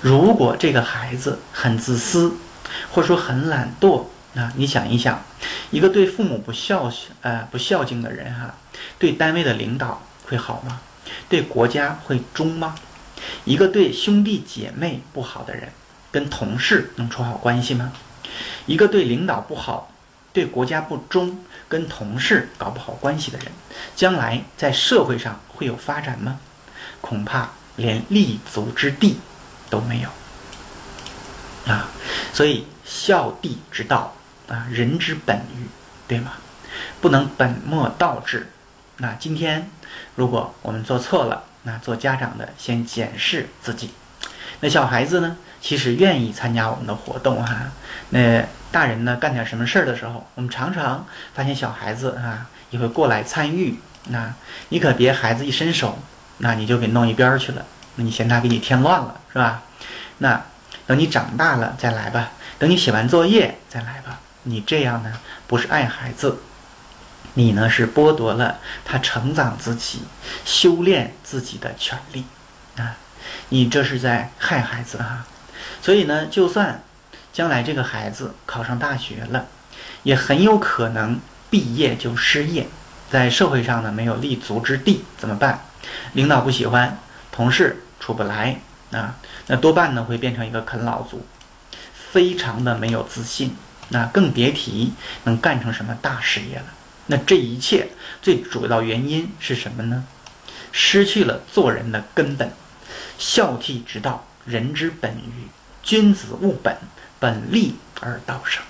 [0.00, 2.32] 如果这个孩子很自私，
[2.92, 5.22] 或者说很懒惰，啊，你想一想，
[5.70, 8.54] 一个对父母不孝顺、呃不孝敬的人，哈，
[8.98, 10.80] 对单位的领导会好吗？
[11.28, 12.74] 对国家会忠吗？
[13.44, 15.70] 一个对兄弟姐妹不好的人，
[16.10, 17.92] 跟同事能处好关系吗？
[18.64, 19.90] 一个对领导不好。
[20.32, 21.38] 对国家不忠，
[21.68, 23.48] 跟同事搞不好关系的人，
[23.96, 26.38] 将来在社会上会有发展吗？
[27.00, 29.18] 恐怕连立足之地
[29.70, 31.88] 都没有啊！
[32.32, 34.14] 所以孝弟之道
[34.48, 35.66] 啊，人之本欲，
[36.08, 36.32] 对吗？
[37.00, 38.50] 不能本末倒置。
[38.98, 39.70] 那今天
[40.16, 43.90] 如果我们做错了，那做家长的先检视自己。
[44.60, 47.70] 那小孩子呢，其实愿意参加我们的活动哈。
[48.10, 53.78] 那大人呢，干点什么事儿的时候，我们常常发现小孩子啊也会过来参与。
[54.10, 54.34] 那
[54.68, 55.98] 你可别孩子一伸手，
[56.38, 57.64] 那你就给弄一边儿去了，
[57.96, 59.62] 那你嫌他给你添乱了，是吧？
[60.18, 60.44] 那
[60.86, 64.20] 等你长大了再来吧，等你写完作业再来吧。
[64.42, 65.12] 你这样呢，
[65.46, 66.38] 不是爱孩子，
[67.34, 70.02] 你呢是剥夺了他成长自己、
[70.44, 72.24] 修炼自己的权利
[72.76, 72.96] 啊！
[73.48, 75.26] 你这是在害孩子啊！
[75.80, 76.82] 所以呢，就算。
[77.38, 79.46] 将来这个孩子考上大学了，
[80.02, 82.66] 也很有可能毕业就失业，
[83.12, 85.60] 在社会上呢没有立足之地，怎么办？
[86.14, 86.98] 领导不喜欢，
[87.30, 89.14] 同事处不来啊，
[89.46, 91.24] 那多半呢会变成一个啃老族，
[92.10, 93.56] 非常的没有自信，
[93.90, 96.64] 那更别提能干成什么大事业了。
[97.06, 100.04] 那这一切最主要原因是什么呢？
[100.72, 102.50] 失去了做人的根本，
[103.16, 105.46] 孝悌之道，人之本于
[105.84, 106.76] 君子务本。
[107.20, 108.62] 本立而道生，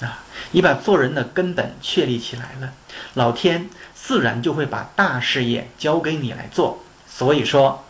[0.00, 2.72] 啊，你把做人的根本确立起来了，
[3.14, 6.84] 老天自然就会把大事业交给你来做。
[7.08, 7.84] 所以说，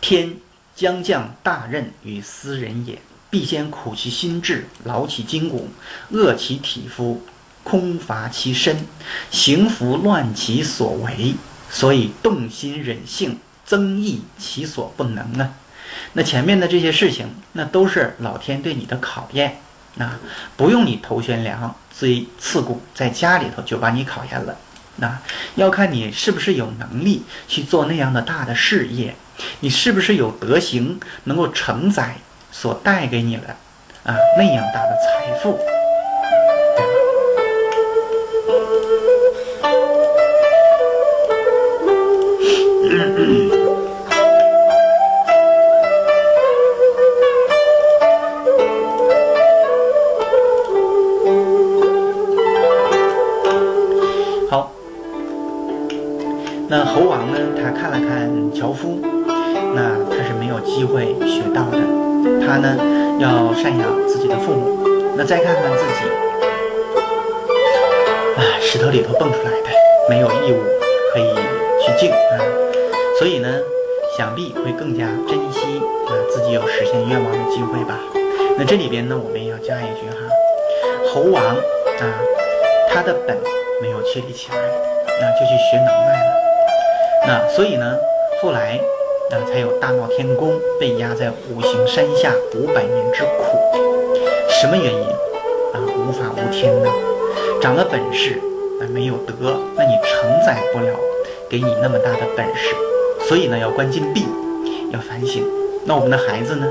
[0.00, 0.36] 天
[0.74, 3.00] 将降大任于斯人也，
[3.30, 5.68] 必先苦其心志，劳其筋骨，
[6.10, 7.22] 饿其体肤，
[7.62, 8.86] 空乏其身，
[9.30, 11.34] 行拂乱其所为，
[11.70, 15.54] 所以动心忍性，增益其所不能啊。
[16.14, 19.58] 那前面的这些事情，那都是老天对你的考验，
[19.94, 20.18] 那
[20.56, 24.56] 不用你头悬梁锥刺股，在家里头就把你考验了。
[24.96, 25.18] 那
[25.54, 29.14] 要看你是不是有能力去做那样的大的事业，
[29.60, 32.16] 你是不是有德行能够承载
[32.50, 33.56] 所带给你的
[34.04, 35.58] 啊那样大的财富。
[56.72, 57.36] 那猴王呢？
[57.54, 58.98] 他看了看樵夫，
[59.74, 61.76] 那他是没有机会学到的。
[62.40, 62.74] 他呢，
[63.20, 64.88] 要赡养自己的父母。
[65.14, 66.08] 那再看看自己，
[68.38, 69.68] 啊，石头里头蹦出来的，
[70.08, 70.62] 没有义务
[71.12, 71.34] 可以
[71.84, 72.40] 去敬啊。
[73.18, 73.50] 所以呢，
[74.16, 77.98] 想必会更加珍惜啊自己有实现愿望的机会吧。
[78.56, 80.16] 那这里边呢，我们也要加一句哈，
[81.12, 82.04] 猴王啊，
[82.88, 83.36] 他的本
[83.82, 84.56] 没有确立起来，
[85.20, 86.51] 那就去学能耐了。
[87.26, 87.96] 那所以呢，
[88.40, 88.80] 后来
[89.30, 93.58] 那才有大闹天宫，被压在五行山下五百年之苦。
[94.48, 95.06] 什么原因
[95.72, 95.78] 啊？
[95.86, 96.90] 无法无天呢？
[97.60, 98.40] 长了本事
[98.80, 100.94] 啊，没有德，那你承载不了
[101.48, 102.74] 给你那么大的本事。
[103.28, 104.26] 所以呢，要关禁闭，
[104.92, 105.44] 要反省。
[105.84, 106.66] 那我们的孩子呢？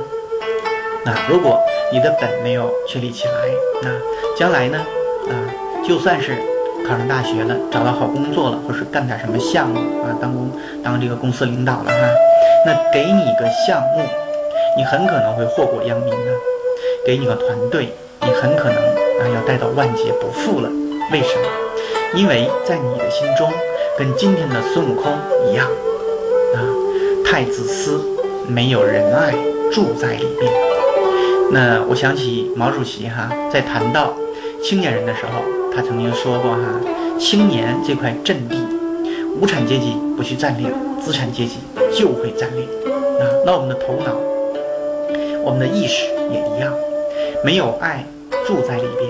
[1.05, 1.57] 那如果
[1.91, 3.31] 你的本没有确立起来，
[3.81, 3.89] 那
[4.37, 4.77] 将来呢？
[5.29, 5.33] 啊，
[5.87, 6.50] 就算是。
[6.87, 10.51] 考上大学了，找到好工作了，或是干点什么项目啊，当公
[10.83, 12.09] 当这个公司领导了哈，
[12.65, 14.03] 那给你一个项目，
[14.75, 16.31] 你很可能会祸国殃民的；
[17.05, 20.69] 给你个团队，你很可能啊要带到万劫不复了。
[21.11, 21.47] 为什么？
[22.13, 23.49] 因为在你的心中，
[23.97, 25.13] 跟今天的孙悟空
[25.49, 25.67] 一样
[26.55, 26.59] 啊，
[27.25, 28.01] 太自私，
[28.47, 29.31] 没有仁爱
[29.71, 30.51] 住在里面。
[31.53, 34.13] 那我想起毛主席哈，在谈到
[34.63, 35.60] 青年人的时候。
[35.73, 36.79] 他曾经说过哈，
[37.19, 38.57] 青年这块阵地，
[39.39, 41.59] 无产阶级不去占领，资产阶级
[41.93, 42.63] 就会占领。
[43.19, 44.15] 啊，那我们的头脑，
[45.43, 46.73] 我们的意识也一样，
[47.43, 48.03] 没有爱
[48.45, 49.09] 住在里边，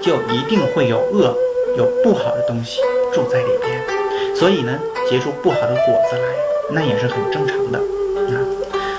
[0.00, 1.34] 就一定会有恶，
[1.76, 2.80] 有不好的东西
[3.12, 4.78] 住在里边，所以呢，
[5.08, 6.22] 结出不好的果子来，
[6.70, 7.78] 那也是很正常的。
[7.78, 8.38] 啊，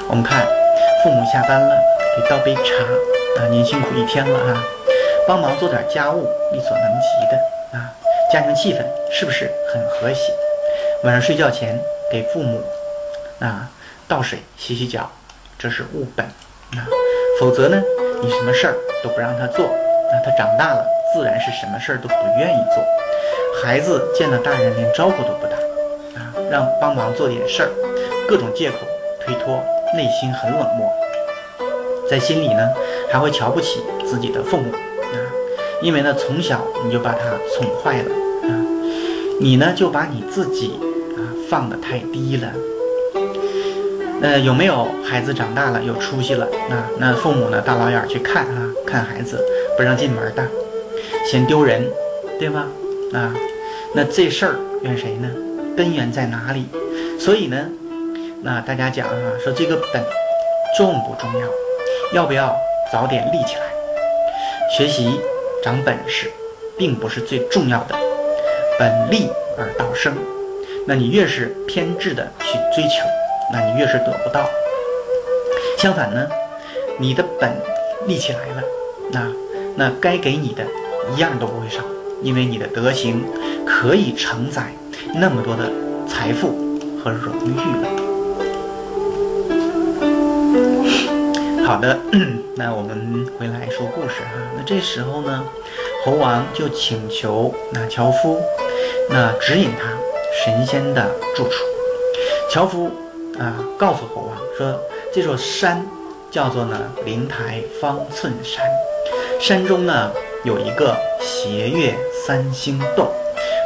[0.10, 0.46] 我们看，
[1.04, 1.76] 父母下班了，
[2.18, 4.64] 给倒杯茶，啊，您辛苦一天了啊，
[5.28, 7.94] 帮忙做点家务，力所能及的啊，
[8.32, 10.34] 家庭气氛是不是很和谐？
[11.04, 11.80] 晚上睡觉前
[12.12, 12.62] 给父母，
[13.40, 13.70] 啊。
[14.08, 15.10] 倒水、洗洗脚，
[15.58, 16.84] 这是务本啊。
[17.40, 17.82] 否则呢，
[18.22, 19.70] 你什么事儿都不让他做，
[20.12, 22.84] 那他长大了自然是什么事儿都不愿意做。
[23.64, 25.56] 孩子见了大人连招呼都不打
[26.20, 27.70] 啊，让帮忙做点事儿，
[28.28, 28.80] 各种借口
[29.22, 29.64] 推脱，
[29.96, 30.94] 内心很冷漠，
[32.10, 32.70] 在心里呢
[33.10, 34.74] 还会瞧不起自己的父母，
[35.82, 37.20] 因为呢从小你就把他
[37.56, 38.12] 宠坏了
[38.44, 38.50] 啊，
[39.40, 40.80] 你呢就把你自己
[41.18, 42.52] 啊放得太低了。
[44.24, 46.48] 那，有没有孩子长大了有出息了？
[46.70, 47.60] 那那父母呢？
[47.60, 49.44] 大老远去看啊，看孩子
[49.76, 50.48] 不让进门的，
[51.26, 51.84] 嫌丢人，
[52.38, 52.68] 对吗？
[53.14, 53.34] 啊，
[53.96, 55.28] 那这事儿怨谁呢？
[55.76, 56.68] 根源在哪里？
[57.20, 57.68] 所以呢，
[58.44, 60.04] 那大家讲啊，说这个本
[60.78, 61.48] 重不重要？
[62.14, 62.56] 要不要
[62.94, 63.64] 早点立起来？
[64.78, 65.20] 学习
[65.62, 66.32] 长本事，
[66.78, 67.96] 并不是最重要的，
[68.80, 70.14] 本立而道生。
[70.88, 73.06] 那你越是偏执的去追求。
[73.54, 74.50] 那你越是得不到，
[75.78, 76.28] 相反呢，
[76.98, 77.52] 你的本
[78.08, 78.64] 立起来了，
[79.12, 79.28] 那
[79.76, 80.64] 那该给你的
[81.14, 81.84] 一样都不会少，
[82.24, 83.26] 因为你的德行
[83.68, 84.74] 可以承载
[85.16, 85.70] 那么多的
[86.08, 88.01] 财富和荣誉了。
[91.72, 91.98] 好的，
[92.58, 94.32] 那我们回来说故事哈。
[94.58, 95.42] 那这时候呢，
[96.04, 98.42] 猴王就请求那樵夫，
[99.10, 99.98] 那指引他
[100.44, 101.64] 神仙的住处。
[102.50, 102.92] 樵夫。
[103.40, 104.78] 啊，告诉猴王说，
[105.14, 105.88] 这座山
[106.30, 108.66] 叫做呢灵台方寸山，
[109.40, 110.12] 山中呢
[110.44, 111.96] 有一个斜月
[112.28, 113.08] 三星洞，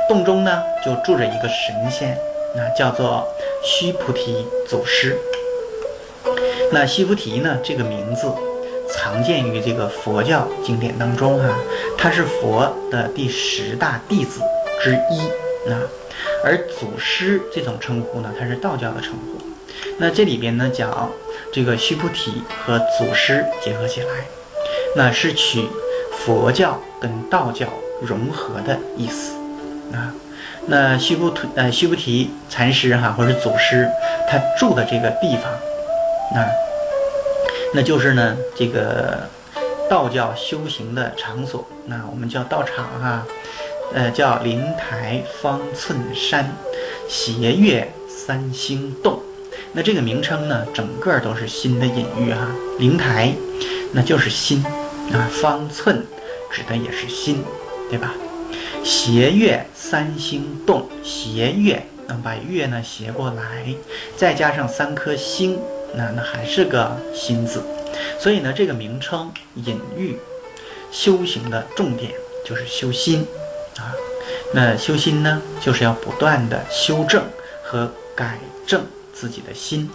[0.08, 2.16] 洞中呢就住着一个神仙，
[2.56, 3.28] 那叫做
[3.64, 5.18] 须菩提祖师。
[6.76, 8.30] 那须菩提呢这个名字
[8.94, 11.56] 常见于这个佛教经典当中哈，
[11.98, 14.42] 他是佛的第十大弟子
[14.84, 15.30] 之一
[15.66, 15.78] 那
[16.44, 19.42] 而祖师这种称呼呢，它是道教的称呼。
[20.00, 21.10] 那这里边呢讲
[21.54, 24.08] 这个须菩提和祖师结合起来，
[24.98, 25.70] 那是取
[26.12, 27.68] 佛教跟道教
[28.02, 29.32] 融合的意思
[29.94, 30.14] 啊。
[30.68, 33.90] 那须菩提呃须菩提禅师哈，或者祖师
[34.30, 35.52] 他住的这个地方，
[36.34, 36.46] 那
[37.76, 39.28] 那就是呢这个
[39.90, 43.28] 道教修行的场所，那我们叫道场哈，
[43.94, 46.50] 呃叫灵台方寸山
[47.10, 49.22] 斜月三星洞。
[49.74, 52.48] 那这个名称呢，整个都是心的隐喻哈。
[52.80, 53.34] 灵台，
[53.92, 54.64] 那就是心
[55.12, 55.30] 啊。
[55.30, 56.02] 方寸，
[56.50, 57.44] 指的也是心，
[57.90, 58.14] 对吧？
[58.86, 63.76] 斜月三星洞，斜月，那把月呢斜过来，
[64.16, 65.60] 再加上三颗星，
[65.96, 67.64] 那那还是个心字。
[68.20, 70.20] 所以呢，这个名称隐喻
[70.92, 72.12] 修行的重点
[72.46, 73.26] 就是修心
[73.78, 73.94] 啊。
[74.54, 77.24] 那修心呢，就是要不断的修正
[77.64, 78.38] 和改
[78.68, 78.86] 正。
[79.18, 79.90] 自己的心，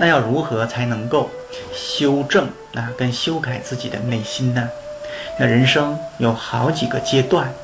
[0.00, 1.30] 那要如何才能够
[1.72, 4.68] 修正啊，跟修改自己的内心呢？
[5.38, 7.54] 那人生有好几个阶段，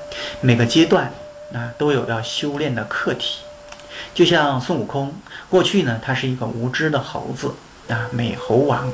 [0.41, 1.13] 每个阶段
[1.53, 3.41] 啊都有要修炼的课题。
[4.15, 5.15] 就像孙悟空，
[5.49, 7.55] 过去呢他是一个无知的猴子
[7.89, 8.89] 啊，美猴王；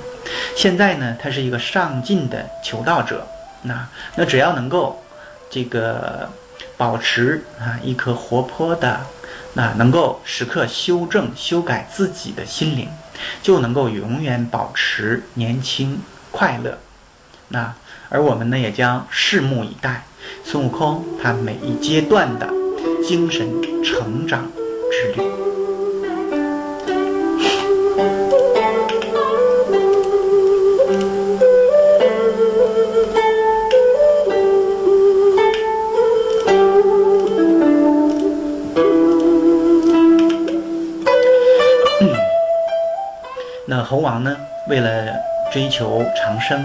[0.56, 3.26] 现在呢他是一个上进的求道者。
[3.62, 5.02] 那那只要能够
[5.50, 6.28] 这个
[6.76, 9.00] 保持啊一颗活泼的。
[9.56, 12.88] 那能够时刻修正、修改自己的心灵，
[13.40, 16.00] 就能够永远保持年轻
[16.32, 16.76] 快乐。
[17.50, 17.72] 那
[18.08, 20.06] 而我们呢，也将拭目以待
[20.44, 22.48] 孙悟空他每一阶段的
[23.06, 23.48] 精神
[23.84, 24.50] 成长
[24.94, 25.14] 之旅。
[43.86, 44.34] 猴王呢，
[44.68, 45.12] 为了
[45.52, 46.64] 追求长生，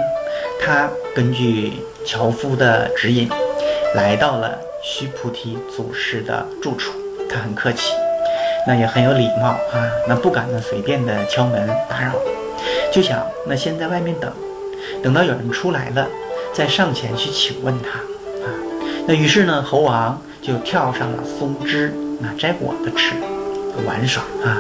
[0.60, 1.74] 他根据
[2.06, 3.28] 樵夫的指引，
[3.94, 6.94] 来到了须菩提祖师的住处。
[7.30, 7.94] 他很客气，
[8.68, 12.14] 那也很有礼貌啊，那不敢呢随便的敲门打扰，
[12.92, 14.32] 就想那先在外面等，
[15.02, 16.08] 等到有人出来了，
[16.54, 18.00] 再上前去请问他
[18.46, 18.52] 啊。
[19.08, 23.16] 那于是呢，猴王就跳上了松枝，那摘果子吃，
[23.88, 24.58] 玩耍啊。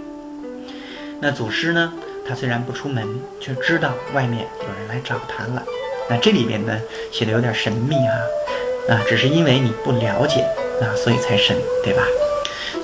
[1.20, 1.92] 那祖师呢，
[2.26, 3.06] 他虽然不出门，
[3.40, 5.62] 却知道外面有人来找他了。
[6.08, 6.80] 那这里边呢，
[7.12, 10.40] 写的有点神秘哈，啊，只是因为你不了解
[10.80, 11.54] 啊，所以才神，
[11.84, 12.02] 对吧？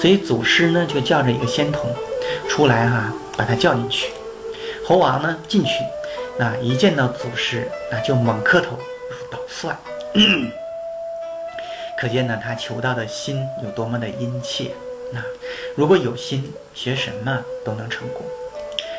[0.00, 1.90] 所以祖师呢，就叫着一个仙童
[2.48, 4.12] 出来哈，把他叫进去。
[4.84, 5.70] 猴王呢进去，
[6.38, 8.78] 那一见到祖师，那就猛磕头
[9.10, 9.76] 如捣蒜。
[11.98, 14.70] 可见呢，他求道的心有多么的殷切。
[15.12, 15.20] 那
[15.74, 18.22] 如果有心，学什么都能成功。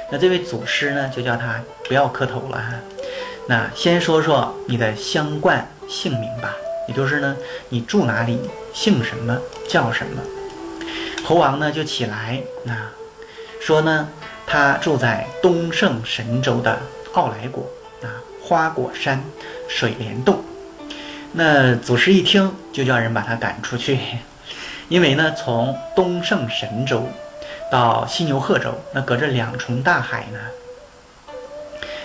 [0.10, 2.74] 那这位祖师呢，就叫他不要磕头了哈。
[3.48, 6.56] 那先说说你的相冠姓名吧，
[6.88, 7.38] 也就是呢，
[7.70, 8.39] 你住哪里，
[8.74, 9.39] 姓什么，
[9.70, 10.22] 叫什么。
[11.28, 12.73] 猴王呢就起来，那
[13.59, 14.07] 说呢，
[14.45, 16.80] 他住在东胜神州的
[17.15, 17.69] 奥莱国
[18.01, 18.07] 啊，
[18.41, 19.21] 花果山
[19.67, 20.41] 水帘洞。
[21.34, 23.99] 那祖师一听，就叫人把他赶出去，
[24.88, 27.05] 因为呢，从东胜神州
[27.69, 30.39] 到西牛贺州，那隔着两重大海呢。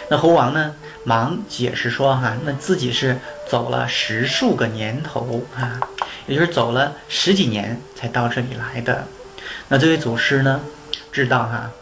[0.09, 0.75] 那猴王呢？
[1.05, 5.81] 忙解释说：“哈，那自己是走了十数个年头啊，
[6.29, 9.09] 也就是走了十几年才到这里来的。
[9.67, 10.61] 那这位祖师呢，
[11.11, 11.73] 知道哈，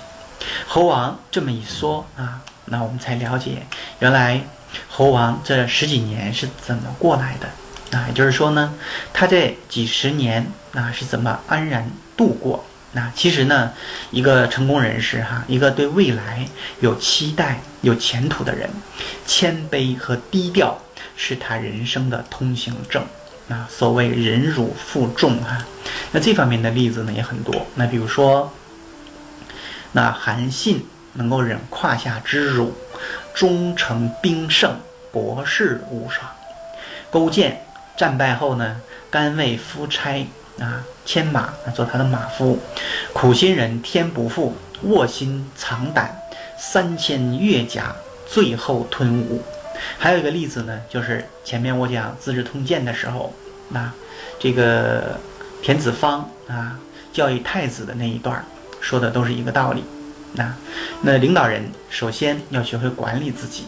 [0.67, 3.65] 猴王这么一说啊，那我们才了解，
[3.99, 4.41] 原来
[4.89, 8.05] 猴王这十几年是怎么过来的啊？
[8.07, 8.73] 也就是说呢，
[9.13, 12.65] 他这几十年啊是怎么安然度过？
[12.91, 13.73] 那其实呢，
[14.11, 16.47] 一个成功人士哈，一个对未来
[16.79, 18.69] 有期待、有前途的人，
[19.25, 20.79] 谦卑和低调
[21.17, 23.03] 是他人生的通行证。
[23.49, 25.65] 啊，所谓忍辱负重啊，
[26.11, 27.65] 那这方面的例子呢也很多。
[27.75, 28.51] 那比如说，
[29.91, 32.73] 那韩信能够忍胯下之辱，
[33.33, 34.79] 终成兵圣，
[35.11, 36.25] 博士无双；
[37.11, 37.65] 勾践
[37.95, 38.81] 战败后呢，
[39.11, 40.27] 甘为夫差
[40.59, 42.57] 啊，牵马做他的马夫；
[43.13, 46.19] 苦心人天不负，卧薪尝胆，
[46.57, 47.95] 三千越甲，
[48.27, 49.41] 最后吞吴。
[49.97, 53.33] 还有一个例子呢，就是前面我讲《资治通鉴》的时候，
[53.69, 53.91] 那
[54.39, 55.19] 这个
[55.61, 56.79] 田子方啊
[57.11, 58.43] 教育太子的那一段
[58.79, 59.83] 说的都是一个道理。
[60.33, 60.53] 那
[61.01, 63.65] 那领导人首先要学会管理自己，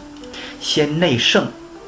[0.60, 1.46] 先内圣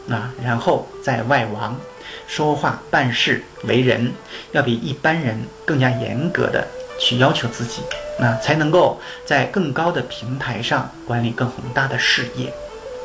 [0.09, 1.79] 啊，然后再外王，
[2.27, 4.11] 说话办事为人
[4.53, 6.67] 要比一般人更加严格的
[6.99, 7.83] 去要求自己，
[8.19, 12.51] 那才能够在更高的平台上管理更宏大的事业。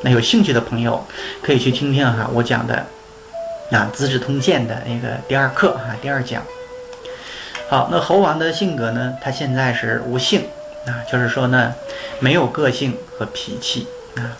[0.06, 1.04] 那有兴趣的朋友
[1.42, 2.86] 可以去听听哈，我讲的
[3.72, 6.44] 啊《资治通鉴》的那个第二课哈，第二讲。
[7.68, 10.44] 好，那猴王的性格呢，他现在是无性
[10.86, 11.74] 啊，就是说呢，
[12.20, 14.38] 没有个性和脾气啊。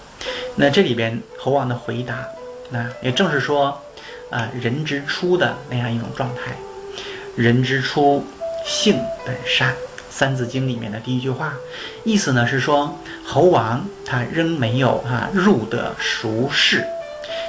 [0.56, 2.28] 那这里边猴王的回答，
[2.70, 3.82] 那也正是说
[4.30, 6.52] 啊，人之初的那样一种状态。
[7.36, 8.24] 人之初，
[8.64, 9.72] 性本善。
[10.18, 11.56] 《三字经》里面的第一句话，
[12.06, 16.86] 意思呢是说，猴王他仍没有哈入得俗世，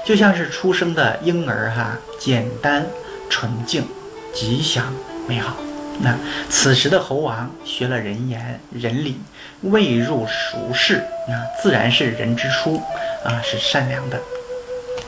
[0.05, 2.85] 就像是出生的婴儿哈，简单
[3.31, 3.87] 纯净，
[4.35, 4.93] 吉祥
[5.29, 5.57] 美好。
[6.01, 6.19] 那
[6.51, 9.21] 此时的猴王学了人言人理，
[9.61, 12.83] 未入俗世，那自然是人之初
[13.25, 14.21] 啊，是善良的。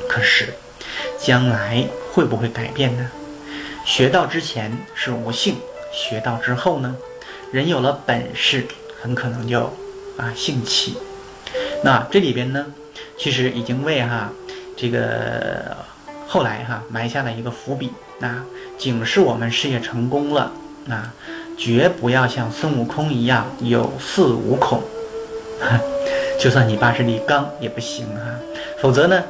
[0.09, 0.55] 可是，
[1.19, 3.11] 将来会不会改变呢？
[3.85, 5.57] 学到之前是无性，
[5.93, 6.95] 学到之后呢？
[7.51, 8.67] 人有了本事，
[9.01, 9.73] 很可能就
[10.17, 10.99] 啊兴起。
[11.83, 12.67] 那这里边呢，
[13.17, 14.31] 其实已经为哈
[14.77, 15.77] 这个
[16.27, 17.93] 后来哈埋下了一个伏笔。
[18.19, 18.43] 那
[18.77, 20.53] 警示我们事业成功了，
[20.87, 21.11] 那
[21.57, 24.83] 绝不要像孙悟空一样有恃无恐。
[26.39, 28.39] 就算你八十里刚也不行啊，
[28.81, 29.25] 否则呢，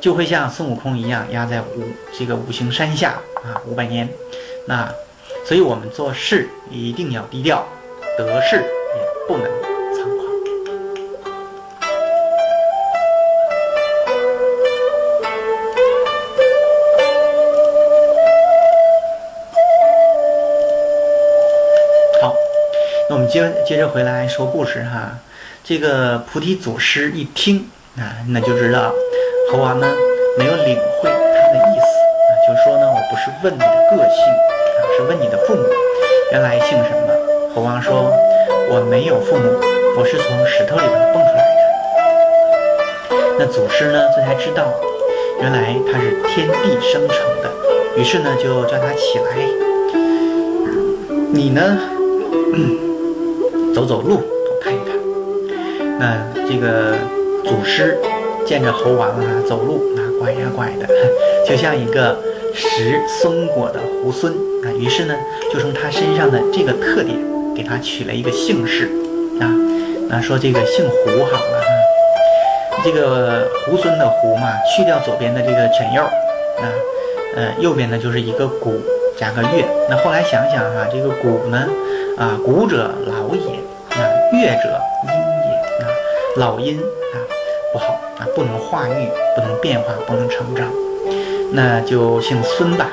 [0.00, 1.84] 就会像孙悟空一样压在五
[2.16, 4.08] 这个五行山下啊五百年。
[4.66, 4.88] 那
[5.44, 7.66] 所以我们做事一定要低调，
[8.16, 8.62] 得势也
[9.28, 9.46] 不能
[9.92, 10.26] 猖狂。
[22.22, 22.34] 好，
[23.10, 25.18] 那我们接接着回来说故事哈。
[25.64, 27.68] 这个菩提祖师一听
[27.98, 28.90] 啊，那就知道
[29.50, 29.86] 猴王呢
[30.38, 34.24] 没有领会他的意思啊，就说呢，我不是问你的个性
[34.96, 35.62] 是问你的父母
[36.30, 37.12] 原来姓什么。
[37.54, 38.10] 猴王说，
[38.70, 39.42] 我没有父母，
[39.98, 41.60] 我是从石头里边蹦出来的。
[43.38, 44.72] 那祖师呢，这才知道
[45.40, 47.50] 原来他是天地生成的，
[47.96, 49.36] 于是呢就叫他起来，
[51.30, 51.78] 你呢
[53.74, 54.96] 走走路，多看一看。
[55.98, 56.96] 那这个
[57.44, 57.98] 祖师
[58.46, 60.88] 见着猴王啊走路啊拐呀拐的，
[61.46, 62.16] 就像一个
[62.54, 64.28] 食松果的猢狲
[64.64, 65.14] 啊，于是呢
[65.52, 67.16] 就从他身上的这个特点
[67.54, 68.86] 给他取了一个姓氏
[69.40, 69.48] 啊，
[70.08, 76.64] 那说这个姓胡好了哈，这个猢狲的猢嘛，去掉左边的这个犬右啊，
[77.36, 78.80] 呃右边呢就是一个古
[79.18, 81.68] 加个月，那后来想想哈，这个古呢
[82.18, 83.56] 啊古者老也
[83.90, 85.88] 啊月者阴也啊。
[86.36, 87.16] 老阴啊
[87.72, 90.66] 不好啊，不能化育，不能变化，不能成长，
[91.52, 92.88] 那就姓孙吧。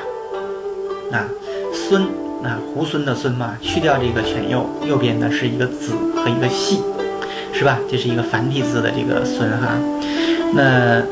[1.12, 1.28] 啊
[1.72, 2.06] 孙，
[2.42, 6.82] 那猢狲的孙嘛，去掉这个犬右，右边呢是一个子和一个细，
[7.52, 7.78] 是吧？
[7.90, 9.78] 这是一个繁体字的这个孙哈。
[10.54, 11.02] 那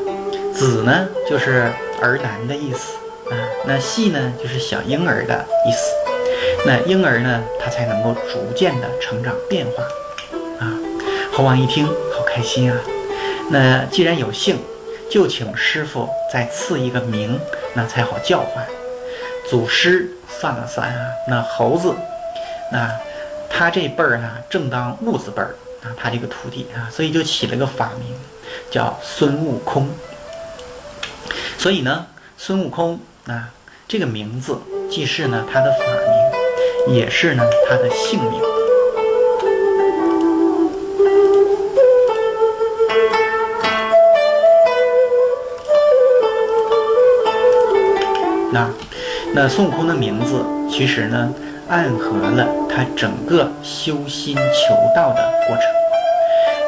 [0.53, 1.71] 子呢就是
[2.01, 2.95] 儿男的意思
[3.29, 3.35] 啊，
[3.65, 6.65] 那细呢就是小婴儿的意思。
[6.65, 9.83] 那婴儿呢，他才能够逐渐的成长变化
[10.59, 10.73] 啊。
[11.31, 11.87] 猴王一听。
[12.11, 12.77] 好开心啊！
[13.49, 14.57] 那既然有姓，
[15.09, 17.39] 就请师傅再赐一个名，
[17.73, 18.65] 那才好叫唤。
[19.49, 21.93] 祖师算了算啊，那猴子，
[22.71, 22.95] 那
[23.49, 28.15] 他这辈儿啊，正当悟字辈儿啊，他这个徒弟啊，所以就起了个法名，
[28.69, 29.89] 叫孙悟空。
[31.57, 32.05] 所以呢，
[32.37, 33.49] 孙悟空啊，
[33.87, 34.59] 这个名字
[34.91, 35.79] 既是呢他的法
[36.87, 38.48] 名，也是呢他的姓名。
[48.51, 48.67] 那，
[49.35, 51.31] 那孙悟空的名字其实呢，
[51.67, 55.65] 暗合了他整个修心求道的过程。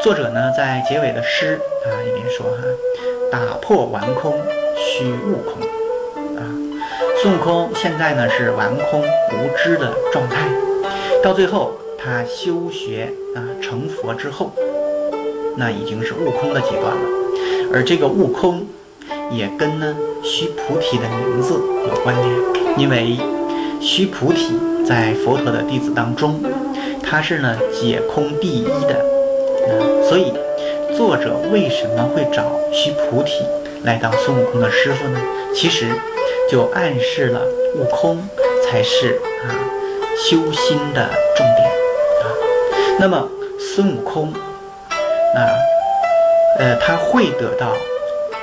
[0.03, 2.63] 作者呢，在结尾的诗啊里面说哈，
[3.31, 4.39] 打破顽空，
[4.77, 5.61] 须悟空。
[6.37, 6.45] 啊，
[7.21, 10.47] 孙悟空现在呢是顽空无知的状态，
[11.23, 14.51] 到最后他修学啊成佛之后，
[15.57, 17.01] 那已经是悟空的阶段了，
[17.73, 18.67] 而这个悟空。
[19.31, 21.53] 也跟呢须菩提的名字
[21.87, 23.17] 有关联，因为
[23.79, 26.41] 须菩提在佛陀的弟子当中，
[27.01, 29.03] 他是呢解空第一的，
[29.67, 30.33] 嗯，所以
[30.95, 33.43] 作者为什么会找须菩提
[33.83, 35.19] 来当孙悟空的师傅呢？
[35.55, 35.87] 其实
[36.49, 37.41] 就暗示了
[37.75, 38.27] 悟空
[38.63, 39.49] 才是啊
[40.17, 41.67] 修心的重点
[42.21, 42.25] 啊。
[42.99, 43.27] 那么
[43.57, 44.31] 孙悟空
[45.35, 45.39] 啊，
[46.59, 47.73] 呃，他会得到。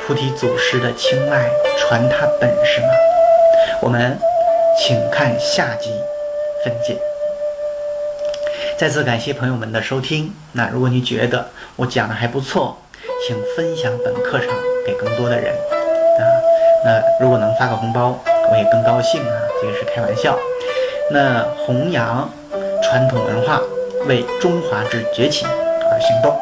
[0.08, 2.88] 菩提祖师的青睐，传他本事吗？
[3.82, 4.16] 我们
[4.78, 5.90] 请看下集
[6.64, 6.96] 分解。
[8.78, 10.32] 再次感谢朋友们的收听。
[10.52, 11.46] 那如果你觉得
[11.76, 12.78] 我讲的还不错，
[13.26, 14.48] 请分享本课程
[14.86, 16.24] 给更多的人啊。
[16.86, 18.18] 那如果能发个红包，
[18.50, 19.36] 我也更高兴啊。
[19.60, 20.38] 这个是开玩笑。
[21.10, 22.26] 那弘扬
[22.82, 23.60] 传统文化，
[24.06, 26.34] 为中华之崛起而行动。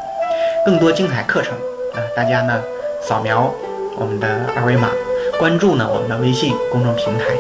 [0.65, 1.53] 更多精彩课程
[1.95, 2.63] 啊，大家呢？
[3.07, 3.55] 扫描
[3.97, 4.91] 我们的二维码，
[5.39, 7.37] 关注呢我们的微信公众平台。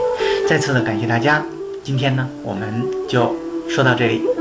[0.48, 1.44] 再次的感谢大家，
[1.82, 3.34] 今天呢我们就
[3.68, 4.35] 说到这里。